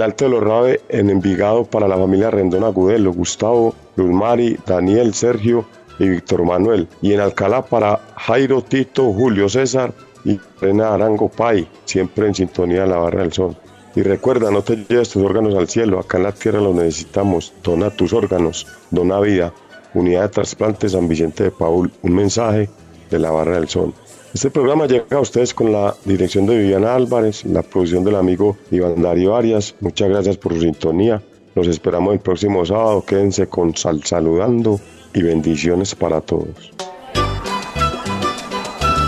El 0.00 0.04
Alto 0.04 0.24
de 0.24 0.30
los 0.30 0.42
Rabe, 0.42 0.80
en 0.88 1.10
Envigado, 1.10 1.64
para 1.64 1.86
la 1.86 1.98
familia 1.98 2.30
Rendón 2.30 2.64
Agudelo, 2.64 3.12
Gustavo, 3.12 3.74
Luzmari, 3.96 4.58
Daniel, 4.66 5.12
Sergio 5.12 5.66
y 5.98 6.08
Víctor 6.08 6.42
Manuel. 6.46 6.88
Y 7.02 7.12
en 7.12 7.20
Alcalá 7.20 7.60
para 7.60 8.00
Jairo, 8.16 8.62
Tito, 8.62 9.12
Julio 9.12 9.50
César 9.50 9.92
y 10.24 10.40
Rena 10.58 10.94
Arango 10.94 11.28
Pai, 11.28 11.68
siempre 11.84 12.26
en 12.26 12.34
sintonía 12.34 12.82
de 12.82 12.86
la 12.86 12.96
barra 12.96 13.20
del 13.20 13.32
sol. 13.34 13.54
Y 13.94 14.00
recuerda, 14.00 14.50
no 14.50 14.62
te 14.62 14.76
lleves 14.76 15.10
tus 15.10 15.22
órganos 15.22 15.54
al 15.54 15.68
cielo, 15.68 15.98
acá 15.98 16.16
en 16.16 16.22
la 16.22 16.32
tierra 16.32 16.62
los 16.62 16.74
necesitamos. 16.74 17.52
Dona 17.62 17.90
tus 17.90 18.14
órganos, 18.14 18.66
dona 18.90 19.20
vida. 19.20 19.52
Unidad 19.92 20.22
de 20.22 20.28
trasplante 20.30 20.88
San 20.88 21.08
Vicente 21.08 21.44
de 21.44 21.50
Paul, 21.50 21.92
un 22.00 22.14
mensaje 22.14 22.70
de 23.10 23.18
la 23.18 23.32
barra 23.32 23.56
del 23.56 23.68
sol. 23.68 23.92
Este 24.32 24.48
programa 24.48 24.86
llega 24.86 25.16
a 25.16 25.20
ustedes 25.20 25.52
con 25.52 25.72
la 25.72 25.96
dirección 26.04 26.46
de 26.46 26.56
Viviana 26.56 26.94
Álvarez, 26.94 27.44
la 27.44 27.62
producción 27.62 28.04
del 28.04 28.14
amigo 28.14 28.56
Iván 28.70 29.02
Darío 29.02 29.34
Arias. 29.34 29.74
Muchas 29.80 30.08
gracias 30.08 30.36
por 30.36 30.54
su 30.54 30.60
sintonía. 30.60 31.20
Los 31.56 31.66
esperamos 31.66 32.14
el 32.14 32.20
próximo 32.20 32.64
sábado. 32.64 33.04
Quédense 33.04 33.48
con 33.48 33.76
Sal 33.76 34.04
Saludando 34.04 34.80
y 35.12 35.22
bendiciones 35.22 35.96
para 35.96 36.20
todos. 36.20 36.72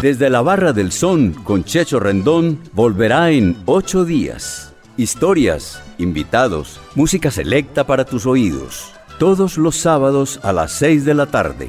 Desde 0.02 0.28
la 0.28 0.42
Barra 0.42 0.72
del 0.72 0.90
Son 0.90 1.32
con 1.44 1.62
Checho 1.62 2.00
Rendón 2.00 2.58
volverá 2.72 3.30
en 3.30 3.58
ocho 3.66 4.04
días. 4.04 4.74
Historias, 4.96 5.80
invitados, 5.98 6.80
música 6.96 7.30
selecta 7.30 7.86
para 7.86 8.04
tus 8.04 8.26
oídos. 8.26 8.92
Todos 9.20 9.56
los 9.56 9.76
sábados 9.76 10.40
a 10.42 10.52
las 10.52 10.72
seis 10.72 11.04
de 11.04 11.14
la 11.14 11.26
tarde. 11.26 11.68